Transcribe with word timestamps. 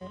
you. 0.00 0.08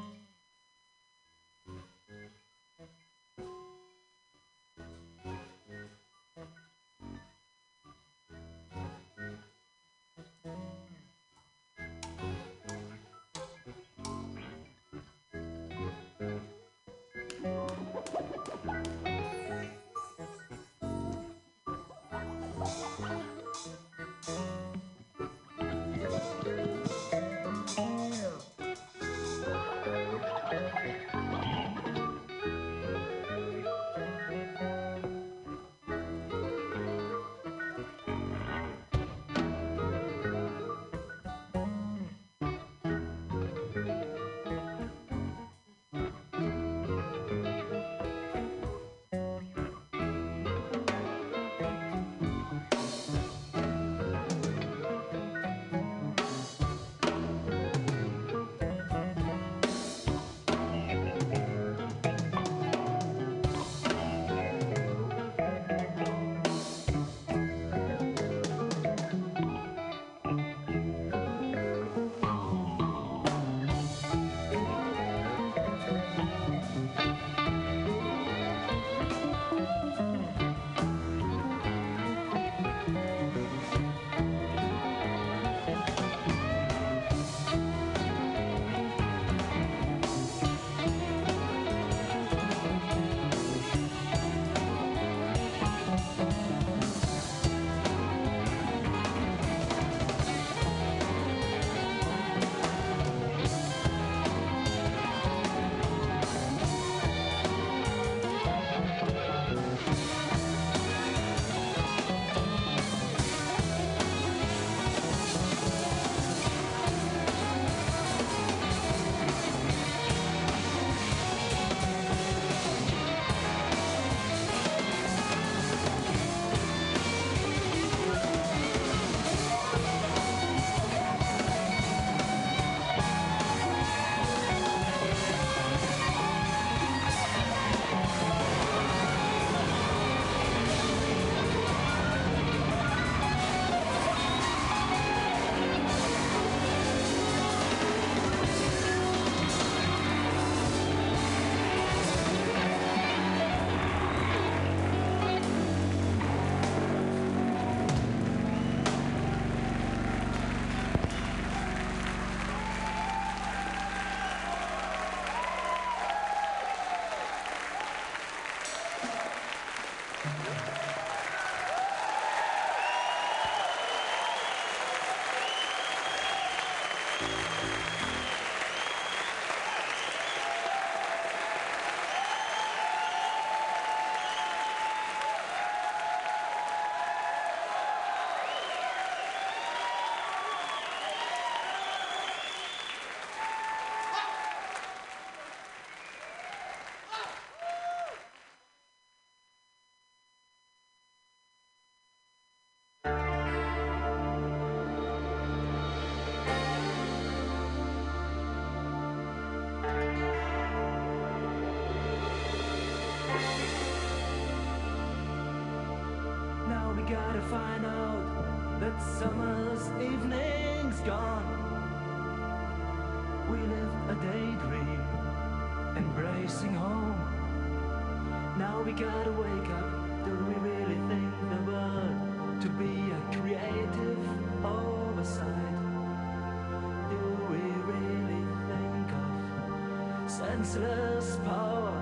Senseless 240.67 241.37
power? 241.45 241.93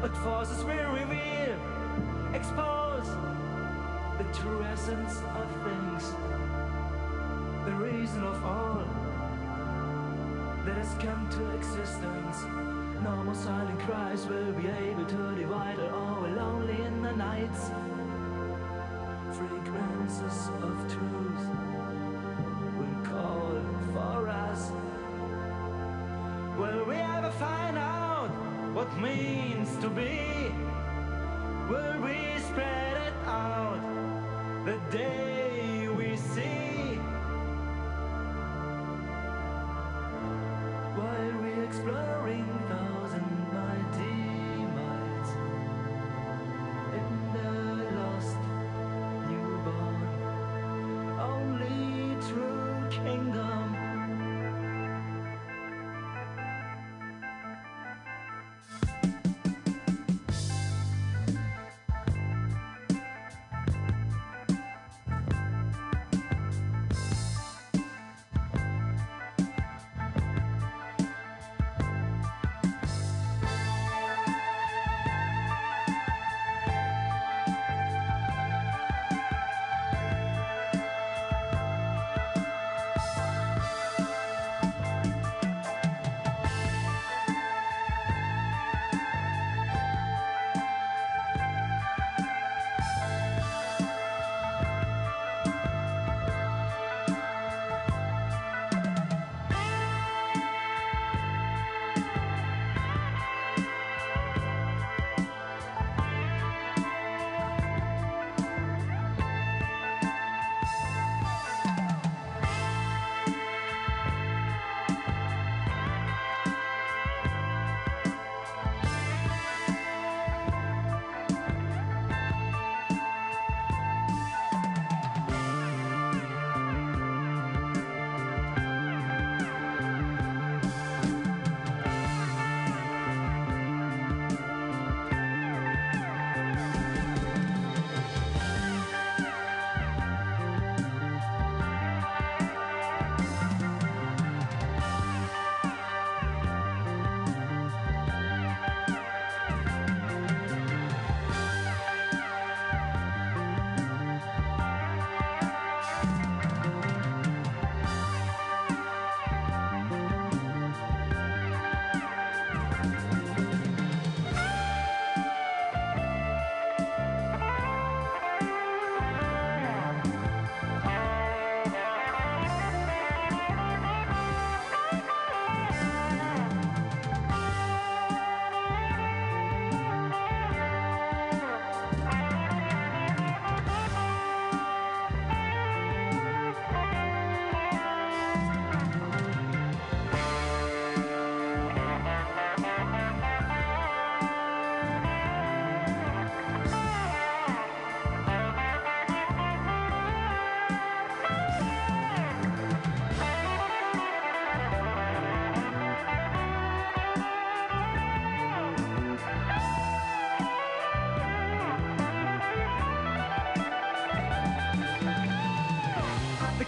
But 0.00 0.16
forces 0.18 0.64
will 0.64 0.92
reveal, 0.92 1.58
expose 2.34 3.08
the 4.18 4.24
true 4.40 4.62
essence 4.62 5.20
of 5.34 5.48
things, 5.64 6.04
the 7.64 7.72
reason 7.72 8.22
of 8.24 8.44
all 8.44 8.84
that 10.64 10.76
has 10.76 10.94
come 11.02 11.28
to 11.30 11.50
existence. 11.56 12.44
No 13.02 13.22
more 13.24 13.34
silent 13.34 13.80
cries 13.80 14.26
will 14.26 14.52
be 14.52 14.68
able 14.68 15.04
to 15.04 15.34
divide 15.34 15.78
it 15.78 15.90
all. 15.90 16.20
We're 16.22 16.36
lonely 16.36 16.80
in 16.82 17.02
the 17.02 17.12
nights. 17.12 17.70
Frequencies 19.36 20.50
of 20.62 20.76
truth 20.88 21.44
will 22.78 23.02
call 23.04 23.61
Will 26.62 26.84
we 26.84 26.94
ever 26.94 27.32
find 27.32 27.76
out 27.76 28.30
what 28.72 28.88
means 29.00 29.68
to 29.78 29.88
be? 29.90 30.54
Will 31.68 32.00
we 32.00 32.38
spread 32.38 32.96
it 33.08 33.14
out 33.26 33.82
the 34.64 34.78
day 34.96 35.31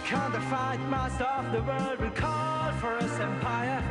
counterfeit 0.05 0.79
master 0.87 1.23
of 1.23 1.51
the 1.51 1.63
world 1.63 1.99
will 1.99 2.11
call 2.11 2.71
for 2.73 2.95
his 2.97 3.11
empire. 3.19 3.81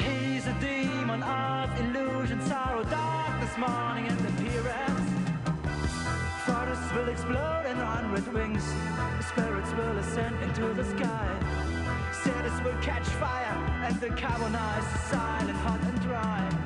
He's 0.00 0.46
a 0.46 0.54
demon 0.54 1.22
of 1.22 1.68
illusion, 1.78 2.40
sorrow, 2.40 2.82
darkness, 2.84 3.50
mourning, 3.58 4.08
and 4.08 4.20
appearance. 4.20 5.10
Forests 6.46 6.90
will 6.94 7.08
explode 7.10 7.64
and 7.66 7.80
run 7.80 8.12
with 8.12 8.26
wings. 8.32 8.64
Spirits 9.28 9.72
will 9.72 9.98
ascend 9.98 10.42
into 10.42 10.72
the 10.72 10.84
sky. 10.96 11.28
Cities 12.22 12.62
will 12.64 12.80
catch 12.80 13.06
fire 13.06 13.58
and 13.84 14.00
the 14.00 14.08
carbonized 14.08 14.88
silent, 15.10 15.58
hot 15.58 15.80
and 15.82 16.00
dry. 16.00 16.63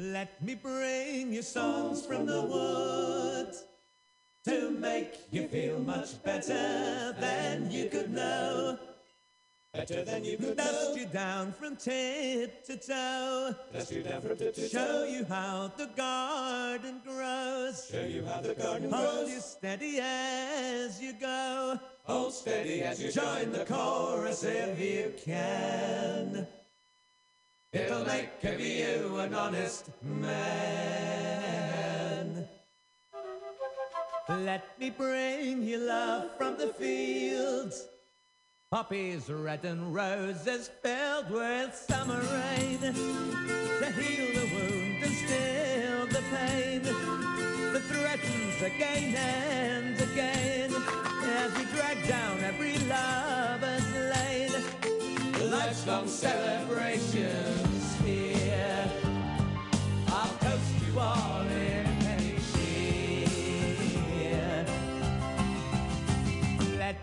Let 0.00 0.42
me 0.42 0.54
bring 0.54 1.30
you 1.30 1.42
songs 1.42 2.06
from 2.06 2.24
the 2.24 2.40
woods 2.40 3.64
to 4.46 4.70
make 4.70 5.12
you 5.30 5.46
feel 5.46 5.78
much 5.78 6.22
better 6.22 7.14
than 7.20 7.70
you 7.70 7.90
could 7.90 8.10
know. 8.10 8.78
Better 9.74 10.02
than 10.02 10.24
you 10.24 10.38
could 10.38 10.56
Dust 10.56 10.94
know. 10.94 11.02
you 11.02 11.06
down 11.06 11.52
from 11.52 11.76
tip 11.76 12.64
to 12.64 12.78
toe. 12.78 13.54
Dust 13.74 13.92
you 13.92 14.02
down 14.02 14.22
from 14.22 14.38
tip 14.38 14.54
to 14.54 14.62
toe. 14.62 14.68
Show 14.68 15.04
you 15.04 15.22
how 15.26 15.70
the 15.76 15.90
garden 15.94 17.02
grows. 17.04 17.86
Show 17.92 18.06
you 18.06 18.24
how 18.24 18.40
the 18.40 18.54
garden 18.54 18.90
Hold 18.90 19.28
you 19.28 19.40
steady 19.40 19.98
as 20.00 20.98
you 21.02 21.12
go. 21.12 21.78
Hold 22.04 22.32
steady 22.32 22.80
as 22.80 23.02
you 23.02 23.12
Join 23.12 23.52
the 23.52 23.66
chorus 23.66 24.44
if 24.44 24.80
you 24.80 25.12
can. 25.22 26.46
It'll 27.74 28.04
make 28.06 28.29
Give 28.40 28.58
you 28.58 29.18
an 29.18 29.34
honest 29.34 29.90
man. 30.02 30.48
Let 34.30 34.80
me 34.80 34.88
bring 34.88 35.62
you 35.62 35.76
love 35.76 36.30
from 36.38 36.56
the 36.56 36.68
fields. 36.68 37.86
Poppies 38.70 39.28
red 39.28 39.66
and 39.66 39.94
roses 39.94 40.70
filled 40.82 41.28
with 41.28 41.74
summer 41.74 42.18
rain 42.18 42.78
to 42.80 42.94
heal 43.92 44.32
the 44.32 44.46
wound 44.54 45.02
and 45.02 45.12
still 45.12 46.06
the 46.06 46.22
pain 46.34 46.82
that 46.82 47.82
threatens 47.90 48.62
again 48.62 49.16
and 49.16 50.00
again 50.00 50.72
as 51.24 51.54
we 51.58 51.64
drag 51.76 52.08
down 52.08 52.40
every 52.40 52.78
lover's 52.88 53.92
lane. 53.92 54.54
Life's-long 55.50 56.08
celebrations 56.08 57.69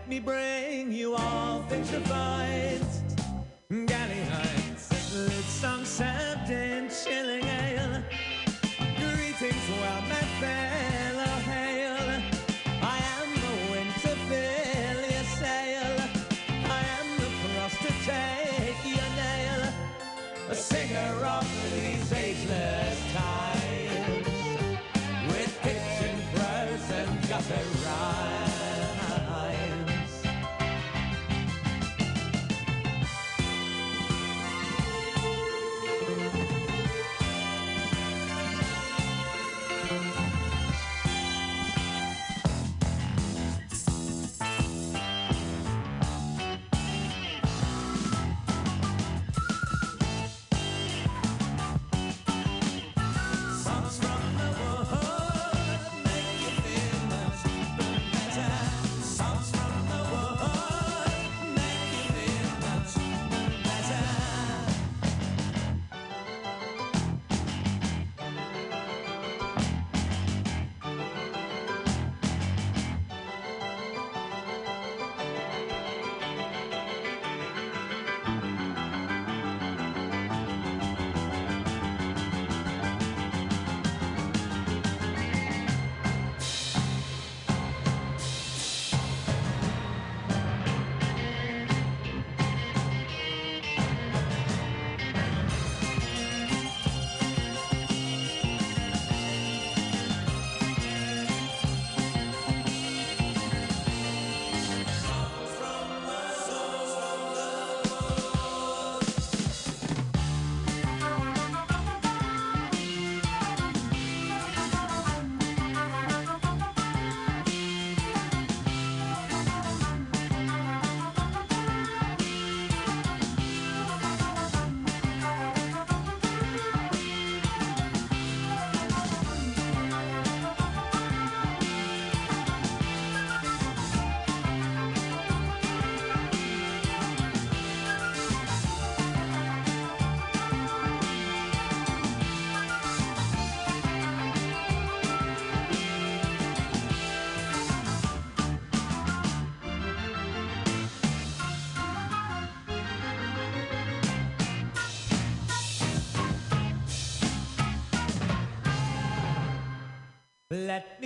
me 0.08 0.20
bring 0.20 0.90
you 0.90 1.14
all 1.14 1.62
things 1.62 1.92
refined. 1.92 2.97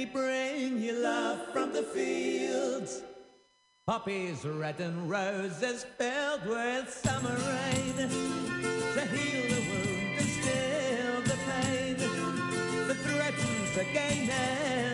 Me 0.04 0.10
bring 0.12 0.80
you 0.80 0.94
love 0.94 1.38
from 1.52 1.72
the 1.72 1.82
fields. 1.82 3.02
Poppies 3.86 4.44
red 4.44 4.80
and 4.80 5.08
roses 5.08 5.84
filled 5.98 6.44
with 6.46 6.88
summer 6.90 7.36
rain. 7.36 8.08
To 8.94 9.00
heal 9.14 9.48
the 9.54 9.62
wound 9.70 10.18
and 10.18 10.30
still 10.38 11.20
the 11.30 11.38
pain. 11.46 11.96
That 12.88 12.96
threatens 12.96 13.76
again 13.76 14.91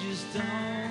just 0.00 0.32
don't 0.32 0.89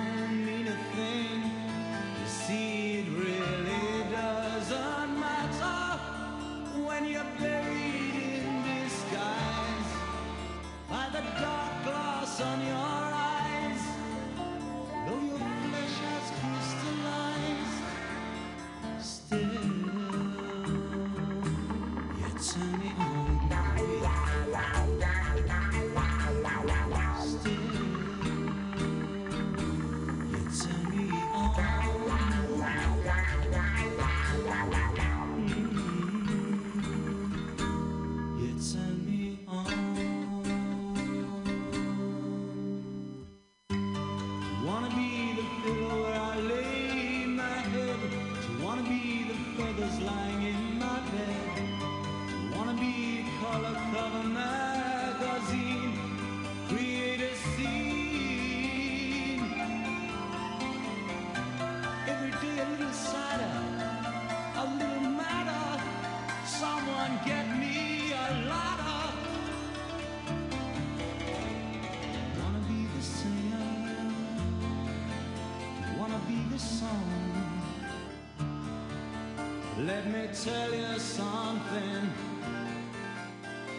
Let 80.02 80.12
me 80.12 80.28
tell 80.32 80.74
you 80.74 80.98
something. 80.98 82.10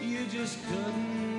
You 0.00 0.24
just 0.26 0.56
couldn't 0.68 1.31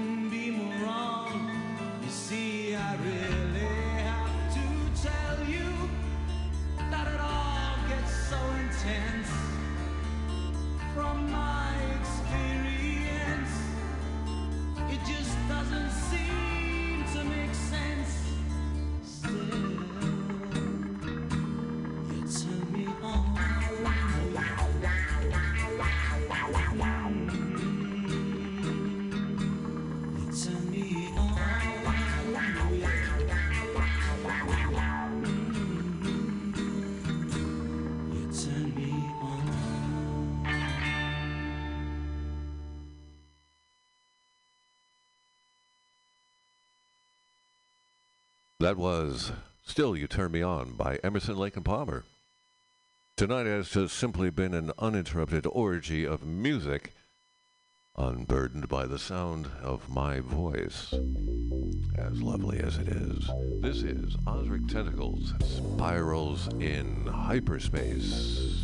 That 48.63 48.77
was 48.77 49.33
Still 49.65 49.93
You 49.93 50.07
Turn 50.07 50.31
Me 50.31 50.41
On 50.41 50.71
by 50.77 50.97
Emerson, 51.03 51.35
Lake, 51.35 51.57
and 51.57 51.65
Palmer. 51.65 52.05
Tonight 53.17 53.45
has 53.45 53.67
just 53.67 53.97
simply 53.97 54.29
been 54.29 54.53
an 54.53 54.71
uninterrupted 54.79 55.45
orgy 55.51 56.05
of 56.05 56.25
music, 56.25 56.93
unburdened 57.97 58.69
by 58.69 58.85
the 58.85 58.97
sound 58.97 59.49
of 59.61 59.89
my 59.89 60.21
voice. 60.21 60.93
As 61.97 62.21
lovely 62.21 62.61
as 62.61 62.77
it 62.77 62.87
is, 62.87 63.29
this 63.59 63.83
is 63.83 64.15
Ozric 64.25 64.71
Tentacles 64.71 65.33
Spirals 65.41 66.47
in 66.61 67.05
Hyperspace. 67.05 68.63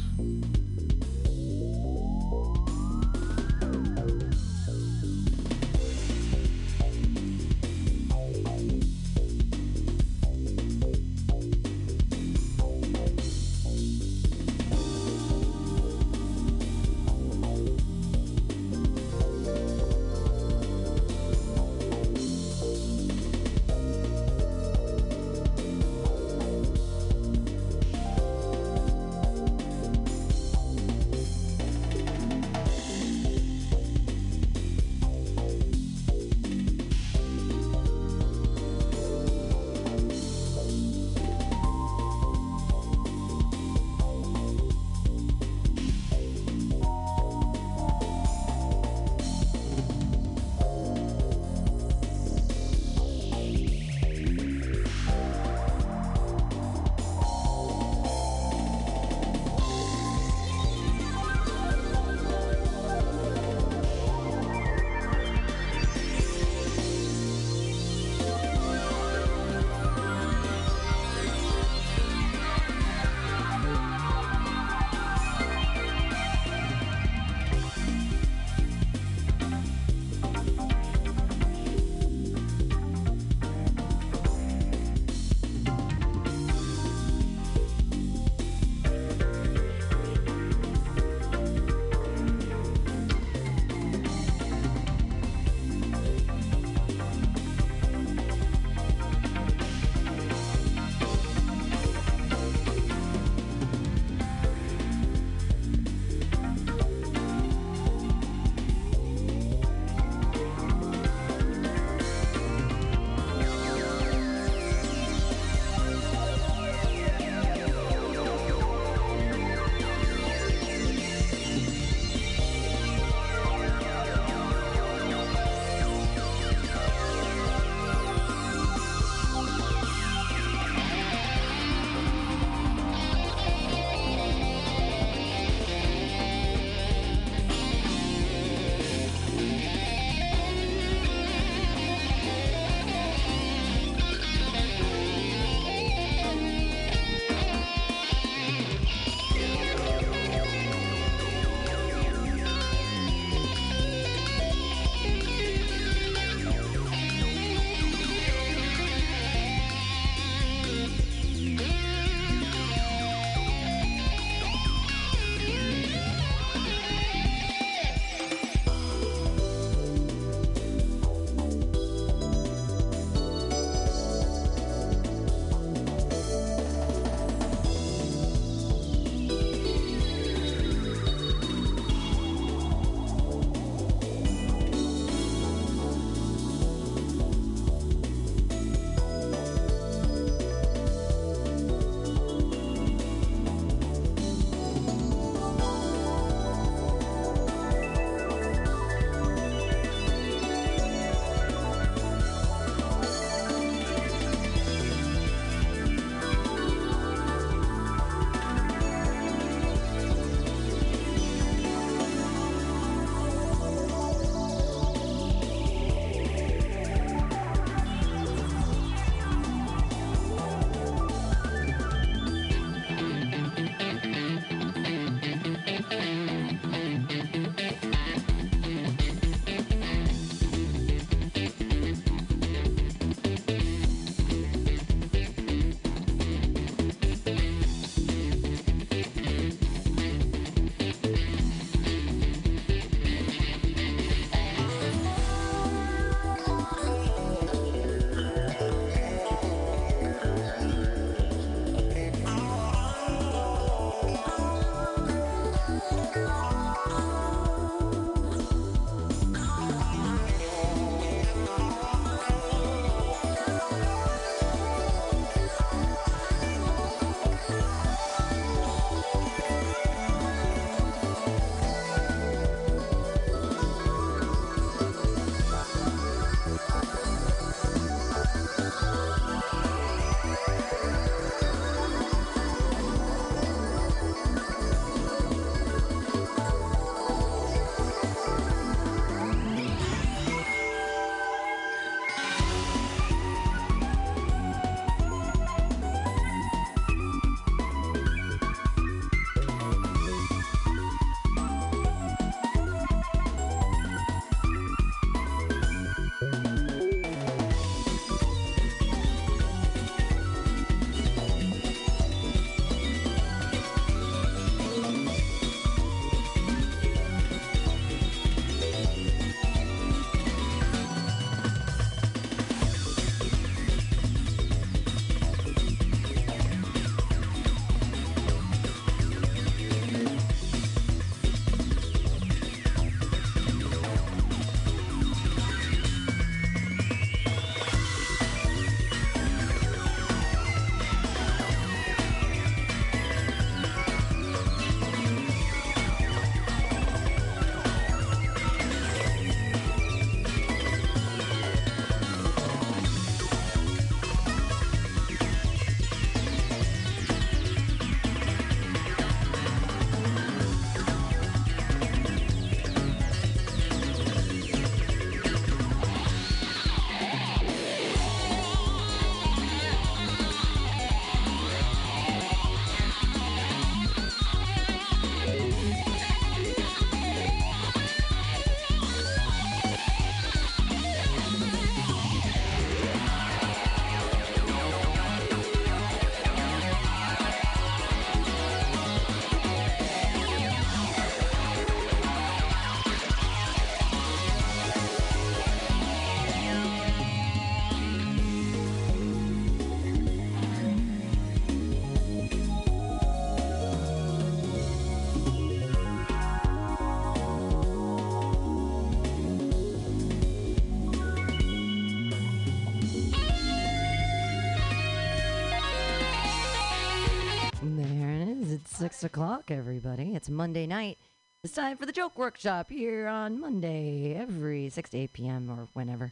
6 418.99 419.05
o'clock, 419.05 419.49
everybody. 419.49 420.13
It's 420.13 420.27
Monday 420.27 420.67
night. 420.67 420.97
It's 421.41 421.53
time 421.53 421.77
for 421.77 421.85
the 421.85 421.93
joke 421.93 422.17
workshop 422.19 422.69
here 422.69 423.07
on 423.07 423.39
Monday, 423.39 424.13
every 424.13 424.69
6 424.69 424.89
to 424.89 424.97
8 424.97 425.13
p.m. 425.13 425.49
or 425.49 425.69
whenever. 425.71 426.11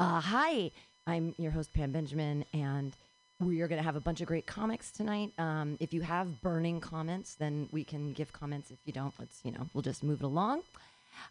Uh, 0.00 0.18
hi, 0.18 0.70
I'm 1.06 1.34
your 1.36 1.50
host, 1.50 1.74
Pam 1.74 1.92
Benjamin, 1.92 2.46
and 2.54 2.96
we 3.38 3.60
are 3.60 3.68
going 3.68 3.80
to 3.80 3.84
have 3.84 3.96
a 3.96 4.00
bunch 4.00 4.22
of 4.22 4.28
great 4.28 4.46
comics 4.46 4.90
tonight. 4.90 5.32
Um, 5.36 5.76
if 5.78 5.92
you 5.92 6.00
have 6.00 6.40
burning 6.40 6.80
comments, 6.80 7.34
then 7.34 7.68
we 7.70 7.84
can 7.84 8.14
give 8.14 8.32
comments. 8.32 8.70
If 8.70 8.78
you 8.86 8.94
don't, 8.94 9.12
let's, 9.18 9.40
you 9.44 9.52
know, 9.52 9.68
we'll 9.74 9.82
just 9.82 10.02
move 10.02 10.22
it 10.22 10.24
along. 10.24 10.62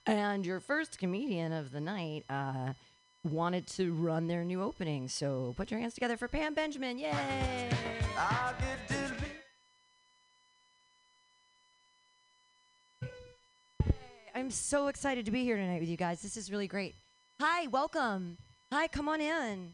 And 0.06 0.46
your 0.46 0.60
first 0.60 1.00
comedian 1.00 1.52
of 1.52 1.72
the 1.72 1.82
night, 1.82 2.26
uh, 2.30 2.74
wanted 3.24 3.66
to 3.70 3.92
run 3.92 4.28
their 4.28 4.44
new 4.44 4.62
opening. 4.62 5.08
So 5.08 5.56
put 5.58 5.72
your 5.72 5.80
hands 5.80 5.96
together 5.96 6.16
for 6.16 6.28
Pam 6.28 6.54
Benjamin. 6.54 7.00
Yay! 7.00 7.72
I'm 14.34 14.50
so 14.50 14.88
excited 14.88 15.26
to 15.26 15.32
be 15.32 15.44
here 15.44 15.58
tonight 15.58 15.82
with 15.82 15.90
you 15.90 15.98
guys. 15.98 16.22
This 16.22 16.38
is 16.38 16.50
really 16.50 16.68
great. 16.68 16.96
Hi, 17.42 17.68
welcome. 17.68 18.38
Hi, 18.72 18.88
come 18.88 19.10
on 19.10 19.20
in. 19.20 19.74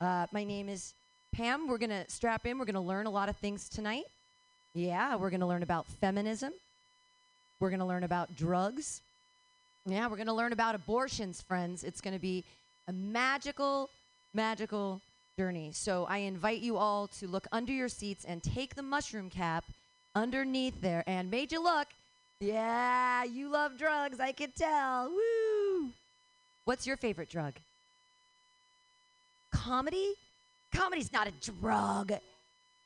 Uh, 0.00 0.26
my 0.32 0.42
name 0.42 0.68
is 0.68 0.92
Pam. 1.32 1.68
We're 1.68 1.78
going 1.78 1.90
to 1.90 2.04
strap 2.08 2.46
in. 2.46 2.58
We're 2.58 2.64
going 2.64 2.74
to 2.74 2.80
learn 2.80 3.06
a 3.06 3.10
lot 3.10 3.28
of 3.28 3.36
things 3.36 3.68
tonight. 3.68 4.04
Yeah, 4.74 5.14
we're 5.14 5.30
going 5.30 5.40
to 5.40 5.46
learn 5.46 5.62
about 5.62 5.86
feminism. 5.86 6.52
We're 7.60 7.70
going 7.70 7.80
to 7.80 7.86
learn 7.86 8.02
about 8.02 8.34
drugs. 8.34 9.02
Yeah, 9.86 10.08
we're 10.08 10.16
going 10.16 10.26
to 10.26 10.32
learn 10.32 10.52
about 10.52 10.74
abortions, 10.74 11.40
friends. 11.40 11.84
It's 11.84 12.00
going 12.00 12.14
to 12.14 12.20
be 12.20 12.42
a 12.88 12.92
magical, 12.92 13.88
magical 14.34 15.00
journey. 15.38 15.70
So 15.72 16.06
I 16.08 16.18
invite 16.18 16.60
you 16.60 16.76
all 16.76 17.06
to 17.20 17.28
look 17.28 17.46
under 17.52 17.72
your 17.72 17.88
seats 17.88 18.24
and 18.24 18.42
take 18.42 18.74
the 18.74 18.82
mushroom 18.82 19.30
cap 19.30 19.64
underneath 20.16 20.80
there. 20.80 21.04
And 21.06 21.30
made 21.30 21.52
you 21.52 21.62
look. 21.62 21.86
Yeah, 22.40 23.24
you 23.24 23.48
love 23.50 23.78
drugs. 23.78 24.20
I 24.20 24.32
can 24.32 24.52
tell. 24.52 25.08
Woo! 25.08 25.90
What's 26.64 26.86
your 26.86 26.96
favorite 26.96 27.30
drug? 27.30 27.54
Comedy? 29.52 30.12
Comedy's 30.72 31.12
not 31.12 31.28
a 31.28 31.32
drug. 31.60 32.12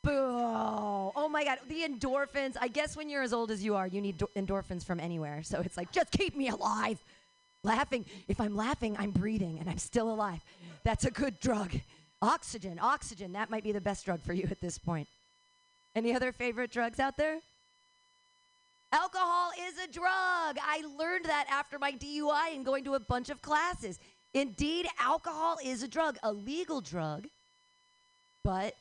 Boo. 0.02 0.12
Oh 0.12 1.28
my 1.30 1.44
God. 1.44 1.58
The 1.68 1.82
endorphins. 1.82 2.56
I 2.60 2.68
guess 2.68 2.96
when 2.96 3.08
you're 3.08 3.22
as 3.22 3.32
old 3.32 3.50
as 3.50 3.64
you 3.64 3.74
are, 3.74 3.86
you 3.86 4.00
need 4.00 4.18
do- 4.18 4.30
endorphins 4.36 4.84
from 4.84 5.00
anywhere. 5.00 5.42
So 5.42 5.60
it's 5.60 5.76
like, 5.76 5.90
just 5.90 6.10
keep 6.12 6.36
me 6.36 6.48
alive. 6.48 7.02
Laughing. 7.64 8.04
If 8.28 8.40
I'm 8.40 8.56
laughing, 8.56 8.96
I'm 8.98 9.10
breathing 9.10 9.58
and 9.58 9.68
I'm 9.68 9.78
still 9.78 10.12
alive. 10.12 10.40
That's 10.84 11.04
a 11.04 11.10
good 11.10 11.40
drug. 11.40 11.72
Oxygen. 12.22 12.78
Oxygen. 12.80 13.32
That 13.32 13.50
might 13.50 13.64
be 13.64 13.72
the 13.72 13.80
best 13.80 14.04
drug 14.06 14.20
for 14.20 14.32
you 14.32 14.46
at 14.50 14.60
this 14.60 14.78
point. 14.78 15.08
Any 15.96 16.14
other 16.14 16.30
favorite 16.32 16.70
drugs 16.70 17.00
out 17.00 17.16
there? 17.16 17.40
Alcohol 18.92 19.50
is 19.68 19.78
a 19.78 19.92
drug. 19.92 20.58
I 20.60 20.82
learned 20.98 21.26
that 21.26 21.46
after 21.48 21.78
my 21.78 21.92
DUI 21.92 22.54
and 22.54 22.64
going 22.64 22.84
to 22.84 22.94
a 22.94 23.00
bunch 23.00 23.30
of 23.30 23.40
classes. 23.40 24.00
Indeed, 24.34 24.86
alcohol 24.98 25.58
is 25.64 25.82
a 25.82 25.88
drug, 25.88 26.16
a 26.22 26.32
legal 26.32 26.80
drug, 26.80 27.26
but 28.44 28.74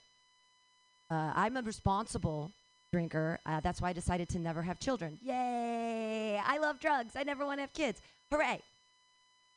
uh, 1.11 1.33
I'm 1.35 1.57
a 1.57 1.61
responsible 1.61 2.51
drinker. 2.91 3.39
Uh, 3.45 3.59
that's 3.59 3.81
why 3.81 3.89
I 3.89 3.93
decided 3.93 4.29
to 4.29 4.39
never 4.39 4.61
have 4.61 4.79
children. 4.79 5.17
Yay! 5.23 6.39
I 6.43 6.57
love 6.59 6.79
drugs. 6.79 7.13
I 7.15 7.23
never 7.23 7.45
want 7.45 7.57
to 7.57 7.61
have 7.61 7.73
kids. 7.73 8.01
Hooray! 8.31 8.59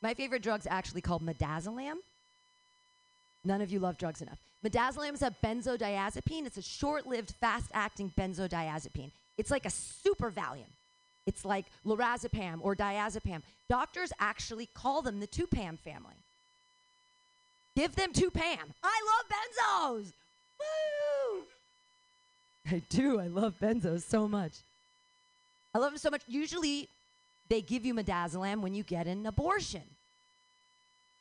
My 0.02 0.14
favorite 0.14 0.42
drug's 0.42 0.66
actually 0.68 1.00
called 1.00 1.22
midazolam. 1.22 1.96
None 3.44 3.60
of 3.60 3.70
you 3.70 3.78
love 3.78 3.98
drugs 3.98 4.22
enough. 4.22 4.38
Midazolam 4.64 5.14
is 5.14 5.22
a 5.22 5.34
benzodiazepine. 5.44 6.46
It's 6.46 6.56
a 6.56 6.62
short-lived, 6.62 7.34
fast-acting 7.40 8.12
benzodiazepine. 8.18 9.10
It's 9.42 9.50
like 9.50 9.66
a 9.66 9.70
super 9.70 10.30
Valium. 10.30 10.70
It's 11.26 11.44
like 11.44 11.64
lorazepam 11.84 12.60
or 12.60 12.76
diazepam. 12.76 13.42
Doctors 13.68 14.12
actually 14.20 14.68
call 14.72 15.02
them 15.02 15.18
the 15.18 15.26
Tupam 15.26 15.76
family. 15.80 16.14
Give 17.74 17.92
them 17.96 18.12
Tupam. 18.12 18.66
I 18.84 18.98
love 19.10 19.24
benzos. 19.34 20.12
Woo! 20.60 21.42
I 22.70 22.82
do. 22.88 23.18
I 23.18 23.26
love 23.26 23.54
benzos 23.60 24.02
so 24.02 24.28
much. 24.28 24.52
I 25.74 25.78
love 25.78 25.90
them 25.90 25.98
so 25.98 26.10
much. 26.10 26.22
Usually, 26.28 26.88
they 27.48 27.62
give 27.62 27.84
you 27.84 27.94
midazolam 27.94 28.60
when 28.60 28.76
you 28.76 28.84
get 28.84 29.08
an 29.08 29.26
abortion. 29.26 29.82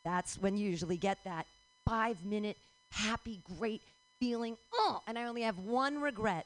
That's 0.06 0.39
when 0.39 0.57
you 0.57 0.69
usually 0.69 0.98
get 0.98 1.18
that 1.23 1.48
five 1.88 2.23
minute, 2.23 2.57
happy, 2.91 3.39
great 3.57 3.81
feeling. 4.19 4.57
Oh, 4.72 5.02
and 5.07 5.18
I 5.18 5.23
only 5.23 5.41
have 5.41 5.57
one 5.57 5.99
regret 5.99 6.45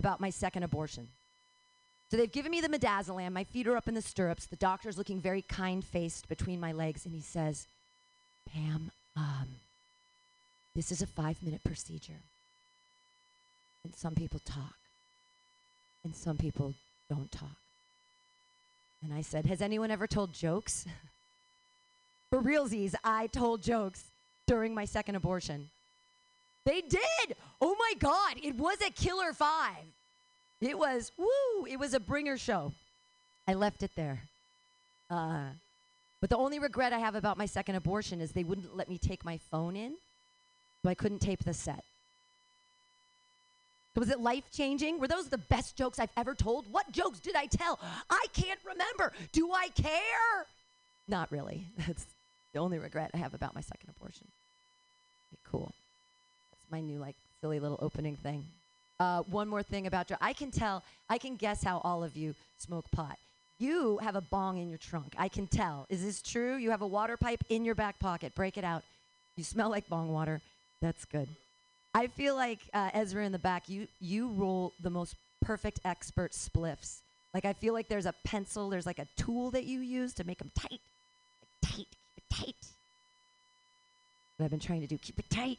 about 0.00 0.18
my 0.18 0.30
second 0.30 0.64
abortion. 0.64 1.06
So 2.10 2.16
they've 2.16 2.32
given 2.32 2.50
me 2.50 2.60
the 2.60 2.68
midazolam. 2.68 3.32
My 3.32 3.44
feet 3.44 3.68
are 3.68 3.76
up 3.76 3.86
in 3.86 3.94
the 3.94 4.02
stirrups. 4.02 4.46
The 4.46 4.56
doctor's 4.56 4.98
looking 4.98 5.20
very 5.20 5.42
kind 5.42 5.84
faced 5.84 6.28
between 6.28 6.58
my 6.58 6.72
legs, 6.72 7.04
and 7.04 7.14
he 7.14 7.20
says, 7.20 7.68
Pam, 8.52 8.90
um, 9.16 9.46
this 10.74 10.90
is 10.90 11.02
a 11.02 11.06
five 11.06 11.40
minute 11.42 11.62
procedure. 11.62 12.20
And 13.84 13.94
some 13.94 14.14
people 14.14 14.40
talk, 14.44 14.74
and 16.02 16.16
some 16.16 16.36
people 16.36 16.74
don't 17.08 17.30
talk. 17.30 17.56
And 19.04 19.14
I 19.14 19.20
said, 19.20 19.46
Has 19.46 19.62
anyone 19.62 19.90
ever 19.90 20.08
told 20.08 20.32
jokes? 20.32 20.86
For 22.30 22.40
realsies, 22.40 22.94
I 23.04 23.28
told 23.28 23.62
jokes 23.62 24.04
during 24.46 24.74
my 24.74 24.84
second 24.84 25.14
abortion. 25.14 25.68
They 26.64 26.82
did. 26.82 27.36
Oh 27.60 27.74
my 27.78 27.92
God. 27.98 28.36
It 28.42 28.56
was 28.56 28.78
a 28.86 28.90
killer 28.90 29.32
five. 29.32 29.84
It 30.60 30.78
was, 30.78 31.10
woo, 31.16 31.66
it 31.66 31.78
was 31.78 31.94
a 31.94 32.00
bringer 32.00 32.36
show. 32.36 32.72
I 33.48 33.54
left 33.54 33.82
it 33.82 33.90
there. 33.96 34.20
Uh, 35.08 35.48
but 36.20 36.28
the 36.28 36.36
only 36.36 36.58
regret 36.58 36.92
I 36.92 36.98
have 36.98 37.14
about 37.14 37.38
my 37.38 37.46
second 37.46 37.76
abortion 37.76 38.20
is 38.20 38.32
they 38.32 38.44
wouldn't 38.44 38.76
let 38.76 38.88
me 38.88 38.98
take 38.98 39.24
my 39.24 39.38
phone 39.50 39.74
in, 39.74 39.94
so 40.82 40.90
I 40.90 40.94
couldn't 40.94 41.20
tape 41.20 41.42
the 41.44 41.54
set. 41.54 41.82
So 43.94 44.00
was 44.00 44.10
it 44.10 44.20
life 44.20 44.44
changing? 44.52 45.00
Were 45.00 45.08
those 45.08 45.28
the 45.28 45.38
best 45.38 45.76
jokes 45.76 45.98
I've 45.98 46.12
ever 46.16 46.34
told? 46.34 46.70
What 46.70 46.92
jokes 46.92 47.18
did 47.18 47.34
I 47.34 47.46
tell? 47.46 47.80
I 48.08 48.26
can't 48.34 48.60
remember. 48.64 49.12
Do 49.32 49.50
I 49.52 49.68
care? 49.68 50.46
Not 51.08 51.32
really. 51.32 51.66
That's 51.86 52.06
the 52.52 52.60
only 52.60 52.78
regret 52.78 53.10
I 53.14 53.16
have 53.16 53.34
about 53.34 53.54
my 53.54 53.62
second 53.62 53.90
abortion. 53.90 54.28
Okay, 55.32 55.40
cool. 55.50 55.72
My 56.70 56.80
new, 56.80 56.98
like, 56.98 57.16
silly 57.40 57.60
little 57.60 57.78
opening 57.82 58.16
thing. 58.16 58.44
Uh, 58.98 59.22
one 59.22 59.48
more 59.48 59.62
thing 59.62 59.86
about 59.86 60.08
dr- 60.08 60.20
I 60.20 60.32
can 60.32 60.50
tell, 60.50 60.82
I 61.08 61.18
can 61.18 61.36
guess 61.36 61.64
how 61.64 61.80
all 61.84 62.04
of 62.04 62.16
you 62.16 62.34
smoke 62.58 62.84
pot. 62.90 63.16
You 63.58 63.98
have 63.98 64.14
a 64.16 64.20
bong 64.20 64.58
in 64.58 64.68
your 64.68 64.78
trunk. 64.78 65.14
I 65.18 65.28
can 65.28 65.46
tell. 65.46 65.86
Is 65.90 66.02
this 66.02 66.22
true? 66.22 66.56
You 66.56 66.70
have 66.70 66.82
a 66.82 66.86
water 66.86 67.16
pipe 67.16 67.44
in 67.48 67.64
your 67.64 67.74
back 67.74 67.98
pocket. 67.98 68.34
Break 68.34 68.56
it 68.56 68.64
out. 68.64 68.82
You 69.36 69.44
smell 69.44 69.68
like 69.68 69.88
bong 69.88 70.12
water. 70.12 70.40
That's 70.80 71.04
good. 71.04 71.28
I 71.94 72.06
feel 72.06 72.34
like 72.36 72.60
uh, 72.72 72.90
Ezra 72.94 73.24
in 73.24 73.32
the 73.32 73.38
back. 73.38 73.68
You 73.68 73.86
you 74.00 74.28
roll 74.28 74.72
the 74.82 74.90
most 74.90 75.14
perfect 75.42 75.80
expert 75.84 76.32
spliffs. 76.32 77.00
Like 77.34 77.44
I 77.44 77.52
feel 77.52 77.74
like 77.74 77.88
there's 77.88 78.06
a 78.06 78.14
pencil. 78.24 78.70
There's 78.70 78.86
like 78.86 78.98
a 78.98 79.06
tool 79.16 79.50
that 79.50 79.64
you 79.64 79.80
use 79.80 80.14
to 80.14 80.24
make 80.24 80.38
them 80.38 80.50
tight, 80.54 80.80
like 81.42 81.60
tight, 81.60 81.76
keep 81.76 82.16
it 82.16 82.34
tight. 82.34 82.66
What 84.36 84.44
I've 84.44 84.50
been 84.50 84.60
trying 84.60 84.80
to 84.80 84.86
do, 84.86 84.96
keep 84.96 85.18
it 85.18 85.28
tight. 85.28 85.58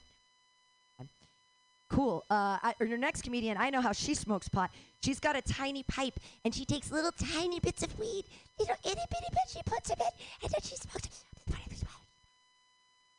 Cool. 1.92 2.24
Uh, 2.30 2.58
I, 2.64 2.74
your 2.80 2.98
next 2.98 3.22
comedian, 3.24 3.58
I 3.58 3.70
know 3.70 3.82
how 3.82 3.92
she 3.92 4.14
smokes 4.14 4.48
pot. 4.48 4.72
She's 5.04 5.20
got 5.20 5.36
a 5.36 5.42
tiny 5.42 5.84
pipe, 5.84 6.14
and 6.46 6.56
she 6.56 6.64
takes 6.64 6.90
little 6.90 7.12
tiny 7.12 7.60
bits 7.60 7.84
of 7.84 8.00
weed, 8.00 8.24
little 8.58 8.78
itty 8.86 9.02
bitty 9.10 9.28
bits. 9.32 9.52
She 9.54 9.62
puts 9.66 9.90
them 9.90 9.98
in, 10.00 10.08
and 10.42 10.52
then 10.52 10.62
she 10.64 10.78
smokes. 10.78 11.06
It. 11.06 11.26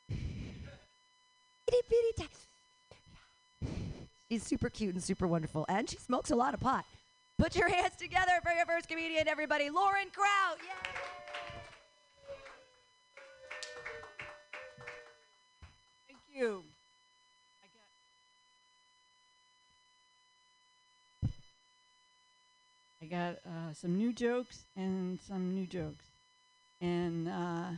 itty 1.69 1.77
bitty. 1.91 2.13
Ti- 2.17 2.29
She's 4.31 4.43
super 4.43 4.71
cute 4.71 4.95
and 4.95 5.05
super 5.05 5.27
wonderful, 5.27 5.67
and 5.69 5.91
she 5.91 5.99
smokes 5.99 6.31
a 6.31 6.35
lot 6.37 6.55
of 6.55 6.61
pot. 6.61 6.87
Put 7.39 7.55
your 7.55 7.69
hands 7.69 7.97
together 7.97 8.33
for 8.43 8.53
your 8.53 8.65
first 8.65 8.89
comedian, 8.89 9.29
everybody. 9.29 9.69
Lauren 9.69 10.07
Kraut. 10.15 10.59
Yay! 10.63 10.91
Thank 16.09 16.21
you. 16.35 16.65
I 23.03 23.07
got, 23.07 23.39
uh, 23.45 23.73
some 23.73 23.97
new 23.97 24.13
jokes 24.13 24.61
and 24.77 25.19
some 25.27 25.55
new 25.55 25.67
jokes. 25.67 26.05
And 26.81 27.29
uh, 27.29 27.71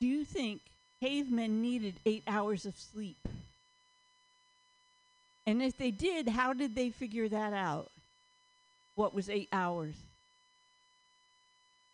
do 0.00 0.06
you 0.08 0.24
think 0.24 0.60
cavemen 1.00 1.62
needed 1.62 1.94
eight 2.04 2.24
hours 2.26 2.66
of 2.66 2.76
sleep? 2.76 3.28
And 5.46 5.62
if 5.62 5.78
they 5.78 5.92
did, 5.92 6.28
how 6.28 6.52
did 6.52 6.74
they 6.74 6.90
figure 6.90 7.28
that 7.28 7.52
out? 7.52 7.90
What 8.96 9.14
was 9.14 9.30
eight 9.30 9.48
hours? 9.52 9.94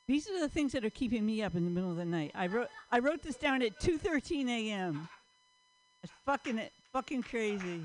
These 0.07 0.31
are 0.31 0.41
the 0.41 0.49
things 0.49 0.73
that 0.73 0.85
are 0.85 0.91
keeping 0.91 1.27
me 1.27 1.43
up 1.43 1.55
in 1.57 1.65
the 1.65 1.71
middle 1.71 1.91
of 1.91 1.97
the 1.97 2.05
night. 2.05 2.31
I 2.35 2.47
wrote 2.47 2.69
I 2.93 3.01
wrote 3.01 3.23
this 3.23 3.37
down 3.37 3.61
at 3.63 3.79
2:13 3.81 4.49
a.m. 4.49 5.09
It's 6.03 6.13
fucking 6.25 6.59
it, 6.59 6.73
fucking 6.93 7.23
crazy. 7.23 7.83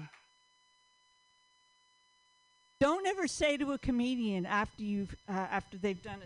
Don't 2.81 3.05
ever 3.05 3.27
say 3.27 3.57
to 3.57 3.73
a 3.73 3.77
comedian 3.77 4.47
after 4.47 4.81
you've 4.81 5.15
uh, 5.29 5.33
after 5.33 5.77
they've 5.77 6.01
done 6.01 6.17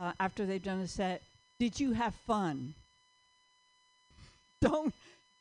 a 0.00 0.02
uh, 0.02 0.12
after 0.18 0.46
they've 0.46 0.62
done 0.62 0.80
a 0.80 0.88
set, 0.88 1.20
"Did 1.60 1.78
you 1.78 1.92
have 1.92 2.14
fun?" 2.26 2.72
Don't 4.62 4.94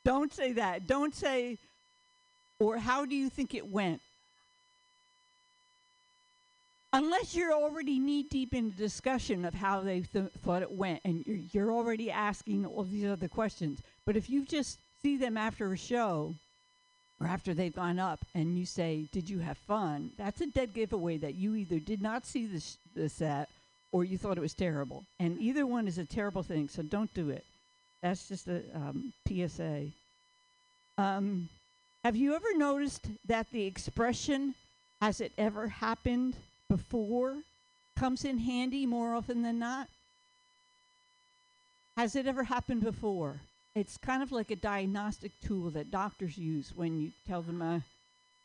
don't 0.03 0.33
say 0.33 0.51
that. 0.51 0.85
Don't 0.85 1.15
say, 1.15 1.57
or 2.59 2.77
how 2.77 3.05
do 3.05 3.15
you 3.15 3.29
think 3.29 3.55
it 3.55 3.65
went? 3.65 4.01
Unless 6.91 7.33
you're 7.33 7.53
already 7.53 7.99
knee 7.99 8.23
deep 8.23 8.53
in 8.53 8.69
the 8.69 8.75
discussion 8.75 9.45
of 9.45 9.53
how 9.53 9.79
they 9.79 10.01
th- 10.01 10.25
thought 10.43 10.61
it 10.61 10.73
went, 10.73 10.99
and 11.05 11.25
you're, 11.25 11.39
you're 11.53 11.71
already 11.71 12.11
asking 12.11 12.65
all 12.65 12.83
these 12.83 13.05
other 13.05 13.29
questions. 13.29 13.79
But 14.05 14.17
if 14.17 14.29
you 14.29 14.43
just 14.43 14.77
see 15.01 15.15
them 15.15 15.37
after 15.37 15.71
a 15.71 15.77
show, 15.77 16.35
or 17.23 17.27
after 17.27 17.53
they've 17.53 17.75
gone 17.75 17.99
up, 17.99 18.19
and 18.35 18.57
you 18.57 18.65
say, 18.65 19.07
"Did 19.11 19.29
you 19.29 19.39
have 19.39 19.57
fun?" 19.57 20.11
That's 20.17 20.41
a 20.41 20.47
dead 20.47 20.73
giveaway 20.73 21.17
that 21.17 21.35
you 21.35 21.55
either 21.55 21.79
did 21.79 22.01
not 22.01 22.25
see 22.25 22.45
the, 22.45 22.59
sh- 22.59 22.75
the 22.95 23.07
set, 23.07 23.49
or 23.91 24.03
you 24.03 24.17
thought 24.17 24.37
it 24.37 24.41
was 24.41 24.53
terrible. 24.53 25.05
And 25.19 25.39
either 25.39 25.65
one 25.65 25.87
is 25.87 25.97
a 25.97 26.05
terrible 26.05 26.43
thing, 26.43 26.67
so 26.67 26.81
don't 26.81 27.13
do 27.13 27.29
it. 27.29 27.45
That's 28.01 28.27
just 28.27 28.47
a 28.47 28.61
um, 28.75 29.13
PSA. 29.27 29.85
Um, 30.97 31.47
have 32.03 32.15
you 32.17 32.35
ever 32.35 32.57
noticed 32.57 33.07
that 33.25 33.47
the 33.51 33.63
expression 33.63 34.55
"Has 35.01 35.21
it 35.21 35.31
ever 35.37 35.67
happened 35.67 36.35
before?" 36.69 37.37
comes 37.95 38.25
in 38.25 38.39
handy 38.39 38.85
more 38.85 39.13
often 39.15 39.43
than 39.43 39.59
not? 39.59 39.87
Has 41.95 42.15
it 42.15 42.25
ever 42.25 42.43
happened 42.43 42.81
before? 42.83 43.39
It's 43.75 43.97
kind 43.97 44.21
of 44.21 44.31
like 44.31 44.51
a 44.51 44.55
diagnostic 44.55 45.31
tool 45.41 45.71
that 45.71 45.89
doctors 45.89 46.37
use 46.37 46.73
when 46.75 47.01
you 47.01 47.11
tell 47.27 47.41
them, 47.41 47.61
uh, 47.61 47.79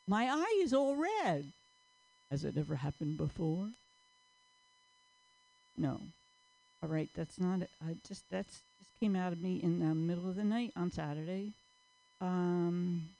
"My 0.06 0.28
eye 0.30 0.60
is 0.62 0.72
all 0.72 0.96
red." 0.96 1.52
Has 2.30 2.44
it 2.44 2.56
ever 2.56 2.76
happened 2.76 3.16
before? 3.18 3.70
No. 5.76 6.00
All 6.82 6.88
right, 6.88 7.08
that's 7.14 7.38
not 7.38 7.62
it. 7.62 7.70
I 7.86 7.96
just 8.06 8.28
that's 8.30 8.62
just 8.78 9.00
came 9.00 9.16
out 9.16 9.32
of 9.32 9.40
me 9.42 9.60
in 9.62 9.80
the 9.80 9.94
middle 9.94 10.28
of 10.28 10.36
the 10.36 10.44
night 10.44 10.72
on 10.76 10.90
Saturday. 10.90 11.52
Um, 12.20 13.10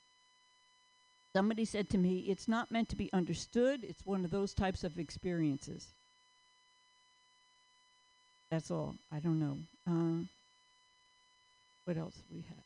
somebody 1.34 1.64
said 1.64 1.90
to 1.90 1.98
me, 1.98 2.20
"It's 2.20 2.48
not 2.48 2.70
meant 2.70 2.88
to 2.88 2.96
be 2.96 3.12
understood. 3.12 3.84
It's 3.84 4.06
one 4.06 4.24
of 4.24 4.30
those 4.30 4.54
types 4.54 4.82
of 4.82 4.98
experiences." 4.98 5.88
That's 8.50 8.70
all. 8.70 8.94
I 9.12 9.18
don't 9.18 9.38
know. 9.38 9.58
Uh, 9.86 10.24
what 11.88 11.96
else 11.96 12.22
we 12.30 12.42
have? 12.42 12.64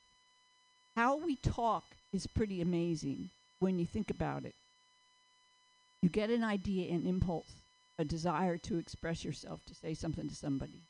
How 0.96 1.16
we 1.16 1.36
talk 1.36 1.84
is 2.12 2.26
pretty 2.26 2.60
amazing 2.60 3.30
when 3.60 3.78
you 3.78 3.86
think 3.86 4.10
about 4.10 4.44
it. 4.44 4.54
You 6.02 6.08
get 6.08 6.28
an 6.28 6.42
idea, 6.42 6.92
an 6.92 7.06
impulse, 7.06 7.46
a 8.00 8.04
desire 8.04 8.58
to 8.58 8.78
express 8.78 9.24
yourself, 9.24 9.60
to 9.66 9.76
say 9.76 9.94
something 9.94 10.28
to 10.28 10.34
somebody. 10.34 10.80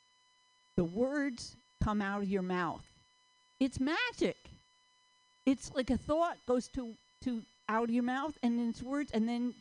The 0.77 0.83
words 0.83 1.55
come 1.83 2.01
out 2.01 2.23
of 2.23 2.29
your 2.29 2.41
mouth. 2.41 2.83
It's 3.59 3.79
magic. 3.79 4.37
It's 5.45 5.71
like 5.75 5.91
a 5.91 5.97
thought 5.97 6.37
goes 6.47 6.67
to 6.69 6.95
to 7.25 7.43
out 7.69 7.83
of 7.83 7.91
your 7.91 8.03
mouth 8.03 8.35
and 8.41 8.57
then 8.57 8.69
it's 8.69 8.81
words 8.81 9.11
and 9.13 9.29
then 9.29 9.53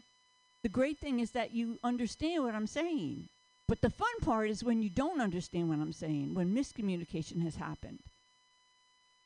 the 0.63 0.69
great 0.71 0.99
thing 0.99 1.21
is 1.21 1.33
that 1.33 1.55
you 1.55 1.77
understand 1.85 2.43
what 2.43 2.55
I'm 2.55 2.67
saying. 2.67 3.29
But 3.69 3.83
the 3.83 3.91
fun 3.91 4.17
part 4.23 4.49
is 4.49 4.65
when 4.65 4.83
you 4.83 4.89
don't 4.89 5.21
understand 5.21 5.69
what 5.69 5.79
I'm 5.79 5.93
saying, 5.93 6.33
when 6.35 6.55
miscommunication 6.55 7.43
has 7.43 7.57
happened. 7.57 7.99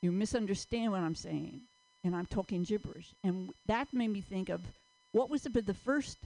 You 0.02 0.12
misunderstand 0.12 0.92
what 0.92 1.00
I'm 1.00 1.14
saying, 1.14 1.60
and 2.04 2.14
I'm 2.14 2.26
talking 2.26 2.62
gibberish. 2.62 3.08
And 3.24 3.50
that 3.66 3.88
made 3.92 4.08
me 4.08 4.20
think 4.20 4.48
of 4.48 4.60
what 5.12 5.30
was 5.30 5.42
the, 5.42 5.48
the 5.62 5.74
first 5.74 6.18